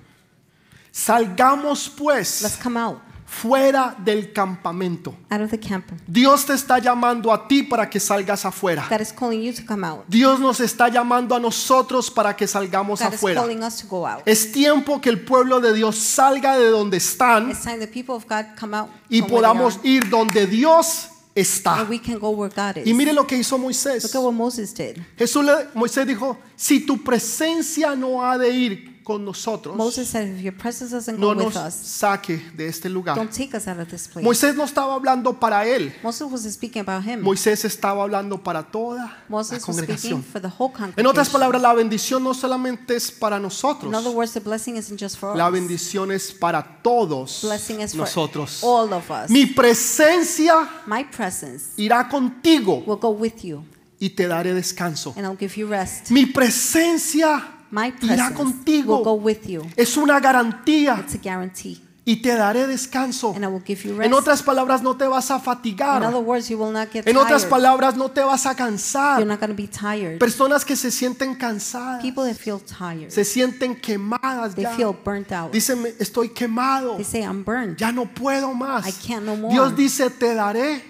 [0.92, 5.14] Salgamos Let's pues come out, fuera del campamento.
[5.30, 5.84] out of the camp.
[6.06, 8.86] Dios te está llamando a ti para que salgas afuera.
[8.90, 10.04] God is calling you to come out.
[10.08, 13.40] Dios nos está llamando a nosotros para que salgamos God is afuera.
[13.42, 14.22] calling us to go out.
[14.26, 18.14] Es tiempo que el pueblo de Dios salga de donde están It's time the people
[18.14, 21.80] of God come out y podamos ir donde Dios está.
[21.80, 22.86] and we can go where God is.
[22.86, 24.02] Y mire lo que hizo Moisés.
[24.04, 24.96] Look at what Moses did.
[25.18, 30.28] Jesús le- Moisés dijo, si tu presencia no ha de ir con nosotros, Moses said,
[30.36, 33.16] if your presence doesn't no go nos with us, saque de este lugar.
[33.16, 34.22] don't take us out of this place.
[34.22, 35.94] Moisés no estaba hablando para él.
[36.02, 37.22] Moses was speaking about him.
[37.22, 40.22] Moisés estaba hablando para toda la Moses was speaking congregación.
[40.22, 41.32] for the whole En otras congregation.
[41.32, 43.90] palabras, la bendición no solamente es para nosotros.
[43.90, 45.52] In other words, the blessing isn't just for La us.
[45.54, 48.62] bendición es para todos Blessing is for nosotros.
[48.62, 49.30] all of us.
[49.30, 53.64] Mi presencia My presence irá contigo will go with you,
[53.98, 55.14] y te daré descanso.
[55.16, 56.10] and I'll give you rest.
[56.10, 58.96] Mi presencia My irá contigo.
[58.98, 59.62] will go with you.
[59.76, 63.34] Es una garantía It's a guarantee, y te daré descanso.
[63.34, 64.14] and I will give you En rest.
[64.14, 66.14] otras palabras, no te vas a In other fatigar.
[66.24, 67.50] words, you will not get En otras tired.
[67.50, 69.26] palabras, no te vas a You're cansar.
[69.26, 70.18] not going to be tired.
[70.18, 74.70] Personas que se sienten cansadas, People that feel tired, se sienten quemadas they ya.
[74.74, 75.52] feel burnt out.
[75.52, 76.96] Dicen, estoy quemado.
[76.96, 77.76] They say, I'm burned.
[77.76, 78.86] Ya no puedo más.
[78.88, 79.52] I can't no more.
[79.52, 80.82] Dios dice, te daré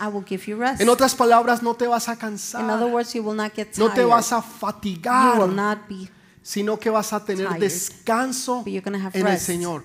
[0.00, 0.80] I will give you rest.
[0.80, 2.90] En otras palabras, no te vas a In other cansar.
[2.92, 4.08] words, you will not get No te tired.
[4.08, 6.08] vas a You fatigar, will not be,
[6.42, 9.84] sino que vas a tener tired, descanso en el rest Señor.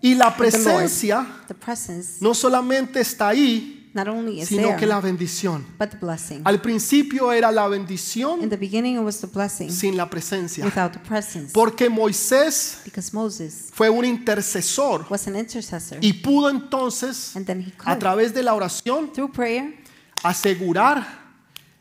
[0.00, 0.36] Y la Lord.
[0.36, 5.64] presencia The presence no solamente está ahí, not only is sino there, que la bendición.
[5.78, 6.40] but the blessing.
[6.44, 10.64] Al principio era la In bendición the beginning, it was the blessing sin la presencia.
[10.64, 11.52] without the presence.
[11.52, 15.98] Porque Moisés Because Moses fue un intercesor was an intercessor.
[16.00, 19.74] y pudo entonces, And then he a could, través de la oración, through prayer,
[20.22, 21.06] asegurar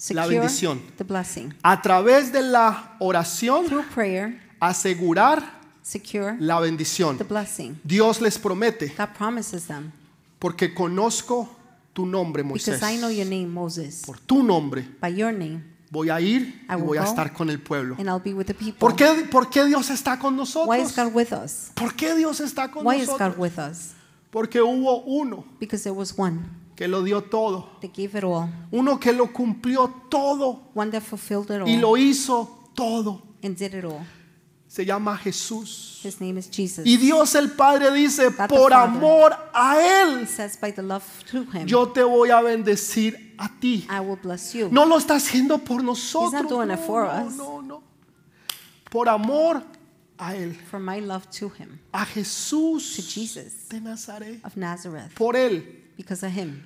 [0.10, 0.82] la bendición.
[0.98, 1.54] the blessing.
[1.64, 7.18] A través de la oración, Through prayer, asegurar secure la bendición.
[7.18, 7.80] the blessing.
[7.84, 9.92] Dios les promete, God promises them.
[10.40, 11.48] porque conozco
[11.94, 12.76] tu nombre, Moisés.
[12.80, 14.04] Because I know your name, Moses.
[14.06, 17.50] Por tu nombre By your name, voy a ir I y voy a estar con
[17.50, 17.96] el pueblo.
[18.00, 18.80] and I'll be with the people.
[18.80, 20.96] ¿Por qué, por qué Dios está con Why is nosotros?
[20.96, 21.72] God with us?
[21.76, 23.38] ¿Por qué Dios está con Why is God nosotros?
[23.38, 23.94] with us?
[24.32, 26.40] Porque hubo uno Because there was one
[26.76, 31.02] que lo dio todo, that gave it all, uno que lo cumplió todo one that
[31.04, 33.22] fulfilled it y all lo hizo todo.
[33.44, 34.00] and did it all.
[34.72, 36.00] Se llama Jesús.
[36.02, 36.86] His name is Jesus.
[36.86, 38.96] Y Dios el Padre dice, God por Father.
[38.96, 43.50] amor a Él, says, by the love to Him, yo te voy a bendecir a
[43.60, 43.86] ti.
[43.90, 44.70] I will bless you.
[44.72, 46.48] No lo está haciendo por nosotros.
[46.48, 47.36] doing it no, for no, us.
[47.36, 47.84] no, no.
[48.90, 49.62] Por amor
[50.18, 54.40] a Él, For my love to Him, a Jesús to Jesus de Nazaret.
[54.46, 55.66] of Nazareth, Por Él,
[55.98, 56.64] because of Him.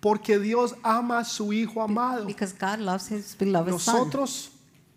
[0.00, 2.24] porque Dios ama a su Hijo amado.
[2.24, 3.94] Because God loves His beloved Son.
[3.94, 4.48] Nosotros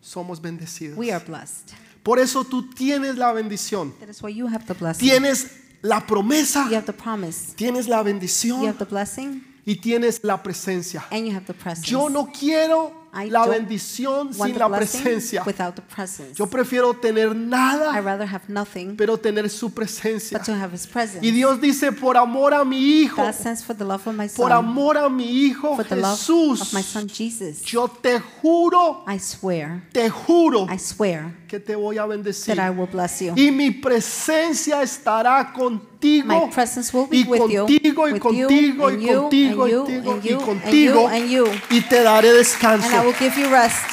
[0.02, 0.96] somos bendecidos.
[0.96, 1.74] We are blessed.
[2.10, 5.08] Por eso tú tienes la bendición, That is why you have the blessing.
[5.08, 5.46] tienes
[5.84, 7.54] la promesa, You have the promise.
[7.56, 11.04] tienes la You bendición have the blessing, y tienes la presencia.
[11.12, 11.88] and you have the presence.
[11.88, 15.44] Yo no quiero I la bendición sin la presencia.
[15.46, 16.34] without the presence.
[16.36, 20.40] Yo prefiero tener I nada, rather have nothing pero tener su presencia.
[20.40, 21.24] but to have His presence.
[21.24, 24.28] Y Dios dice, por amor a mi hijo, God sends for the love of my
[24.30, 27.62] por Son, amor a mi hijo for the love Jesús, of my Son Jesus.
[27.72, 32.56] yo te juro, I swear, te juro I swear que te voy a bendecir.
[32.56, 33.34] that I will bless you.
[33.36, 36.28] Y mi presencia estará contigo.
[36.28, 40.24] My presence will be y with you, contigo y you, contigo y contigo y contigo
[40.24, 41.46] y contigo and you.
[41.72, 42.86] y te daré descanso.
[42.88, 43.84] And I will give you rest.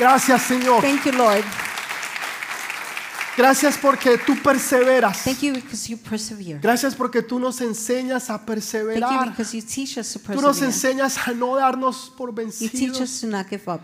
[0.00, 0.80] Gracias Señor.
[0.82, 1.44] Thank you, Lord.
[3.36, 5.24] Gracias porque tú perseveras.
[5.24, 6.58] Thank you because you persevere.
[6.60, 9.30] Gracias porque tú nos enseñas a Thank you perseverar.
[9.30, 10.66] because you teach us to Tú nos persevere.
[10.66, 13.00] enseñas a no darnos por You teach vencidos.
[13.00, 13.80] us to not give up.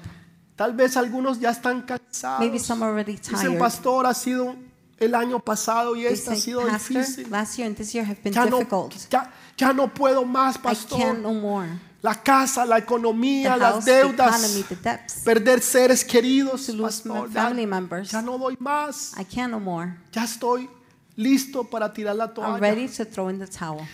[0.59, 2.41] Tal vez algunos ya están cansados.
[2.41, 3.59] Maybe some are already Dicen, tired.
[3.61, 4.57] pastor, ha sido
[4.99, 7.31] el año pasado y They este ha sido Pastor, difícil.
[7.31, 8.93] last year and this year have been Ya no, difficult.
[9.09, 10.99] ya, ya no puedo más, I pastor.
[10.99, 11.69] can't no more.
[12.03, 15.15] La casa, la The economía, las house, the economy, deudas, the debts.
[15.25, 16.67] perder seres queridos.
[16.67, 18.11] To lose pastor, ya, family members.
[18.11, 19.15] ya no doy más.
[19.17, 19.95] I can't no more.
[20.13, 20.69] Ya estoy
[21.17, 22.59] listo para tirar la I'm toalla.
[22.59, 23.87] ready to throw in the towel.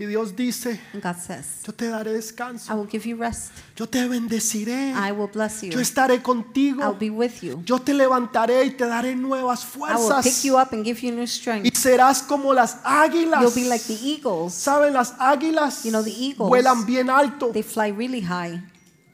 [0.00, 0.80] Y Dios dice,
[1.26, 2.72] says, yo te daré I descanso.
[2.76, 3.50] will give you rest.
[3.74, 4.92] Yo te bendeciré.
[4.92, 5.70] I will bless you.
[5.72, 6.96] Yo estaré I'll contigo.
[7.00, 7.60] be with you.
[7.64, 10.24] Yo te levantaré y te daré nuevas I will fuerzas.
[10.24, 11.74] pick you up and give you new Y strength.
[11.76, 13.42] serás como las águilas.
[13.42, 14.54] You'll be like the eagles.
[14.54, 14.92] ¿Saben?
[14.92, 17.50] Las águilas You know, the eagles, vuelan bien alto.
[17.52, 18.62] They fly really high.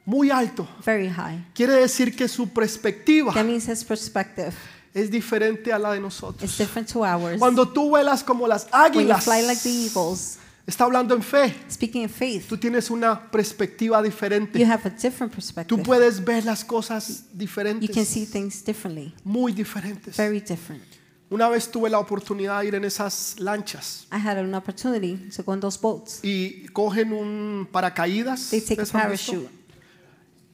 [0.04, 0.68] muy alto.
[0.84, 1.42] very high.
[1.54, 4.52] Quiere decir que su perspectiva That means his perspective
[4.92, 6.58] es diferente a la de nosotros.
[6.58, 7.38] different to ours.
[7.38, 11.22] Cuando tú vuelas como las When you águilas, fly like the eagles, está hablando en
[11.22, 14.64] fe, speaking in faith, tú tienes una perspectiva you diferente.
[14.64, 15.82] have a different Tú perspective.
[15.82, 20.16] puedes ver las cosas You can see diferentes, things differently, muy diferentes.
[20.16, 20.82] very different.
[21.30, 25.42] Una vez tuve la oportunidad de ir en esas lanchas I had an opportunity to
[25.42, 26.20] go on those boats.
[26.22, 28.50] y cogen un paracaídas.
[28.50, 29.48] They take a parachute,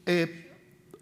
[0.07, 0.51] Eh,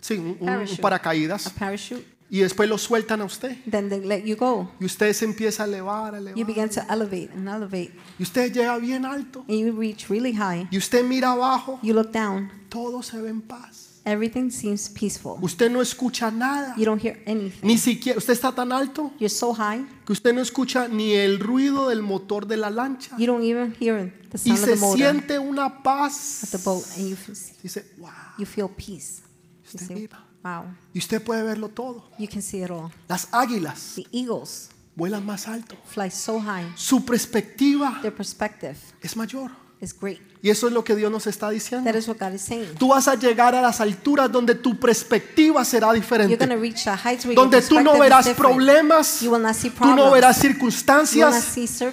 [0.00, 0.82] sí, un, un Parachute.
[0.82, 1.46] paracaídas.
[1.46, 3.56] a parachute, Y después lo sueltan a usted.
[3.70, 4.70] then they let you go.
[4.80, 6.46] Y usted se empieza a elevar, a You elevar.
[6.46, 9.40] begin to elevate and elevate, Y usted llega bien alto.
[9.48, 10.68] and you reach really high.
[10.70, 11.78] Y usted mira abajo.
[11.82, 14.00] You look down, Todo se ve en paz.
[14.04, 15.36] everything seems peaceful.
[15.40, 16.74] Usted no escucha nada.
[16.76, 17.66] You don't hear anything.
[17.66, 21.38] Ni siquiera, usted está tan alto You're so high, que usted no escucha ni el
[21.40, 23.16] ruido del motor de la lancha.
[23.18, 25.82] you don't even hear the Y sound of se the motor siente una at the
[25.82, 26.60] paz.
[26.62, 27.16] boat, and you,
[27.62, 28.10] Dice, wow.
[28.38, 29.22] you feel peace.
[29.22, 30.24] You Usted say, mira.
[30.44, 30.64] Wow,
[30.94, 32.10] Y usted puede verlo todo.
[32.18, 32.90] you can see it all.
[33.08, 35.76] Las águilas The eagles vuelan más alto.
[35.86, 39.50] fly so high, Su perspectiva their perspective es mayor.
[39.80, 40.20] is great.
[40.40, 41.90] Y eso es lo que Dios nos está diciendo.
[41.90, 42.74] That is what God is saying.
[42.78, 46.56] Tú vas a llegar a las alturas donde tu perspectiva será You're going to diferente.
[46.56, 50.12] reach the heights where your Donde tú no verás problemas, tú no problems.
[50.12, 51.44] verás circunstancias,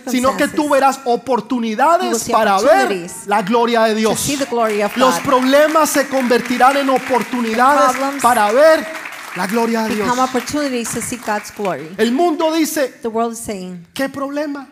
[0.08, 4.20] sino que tú verás oportunidades para ver la gloria de Dios.
[4.20, 8.86] see the glory of Los problemas se convertirán en oportunidades para ver
[9.36, 10.08] la gloria de Dios.
[10.08, 11.90] Become opportunities to see God's glory.
[11.98, 14.68] El mundo dice, The world is saying, ¿qué problema?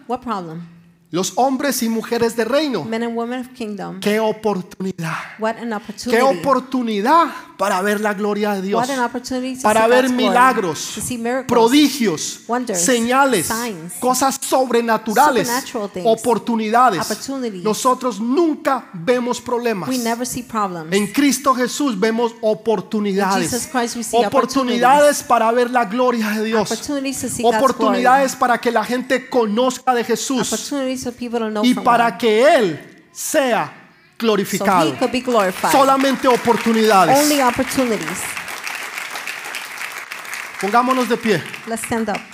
[1.14, 5.14] Los hombres y mujeres de reino, Men and women of kingdom, qué oportunidad.
[5.38, 8.82] what an Qué oportunidad para ver la gloria de Dios.
[8.82, 13.46] What an opportunity to Para see ver God's milagros, to see miracles, prodigios, wonders, señales,
[13.46, 17.00] signs, cosas sobrenaturales, supernatural things, oportunidades.
[17.00, 17.64] opportunities.
[17.64, 19.90] Nosotros nunca vemos problemas.
[19.90, 20.92] We never see problems.
[20.92, 23.52] En Cristo Jesús vemos In oportunidades.
[23.52, 26.72] Jesus Christ we see Oportunidades para ver la gloria de Dios.
[26.72, 30.72] Opportunities to see God's Oportunidades para que la gente conozca de Jesús
[31.12, 32.18] Know y para God.
[32.18, 32.80] que Él
[33.12, 33.66] sea
[34.20, 34.90] So glorificado.
[34.94, 35.72] he could be glorified.
[35.72, 37.18] Solamente oportunidades.
[37.18, 38.20] Only opportunities.
[40.62, 41.44] Pongámonos de pie.
[41.68, 42.33] Let's stand up.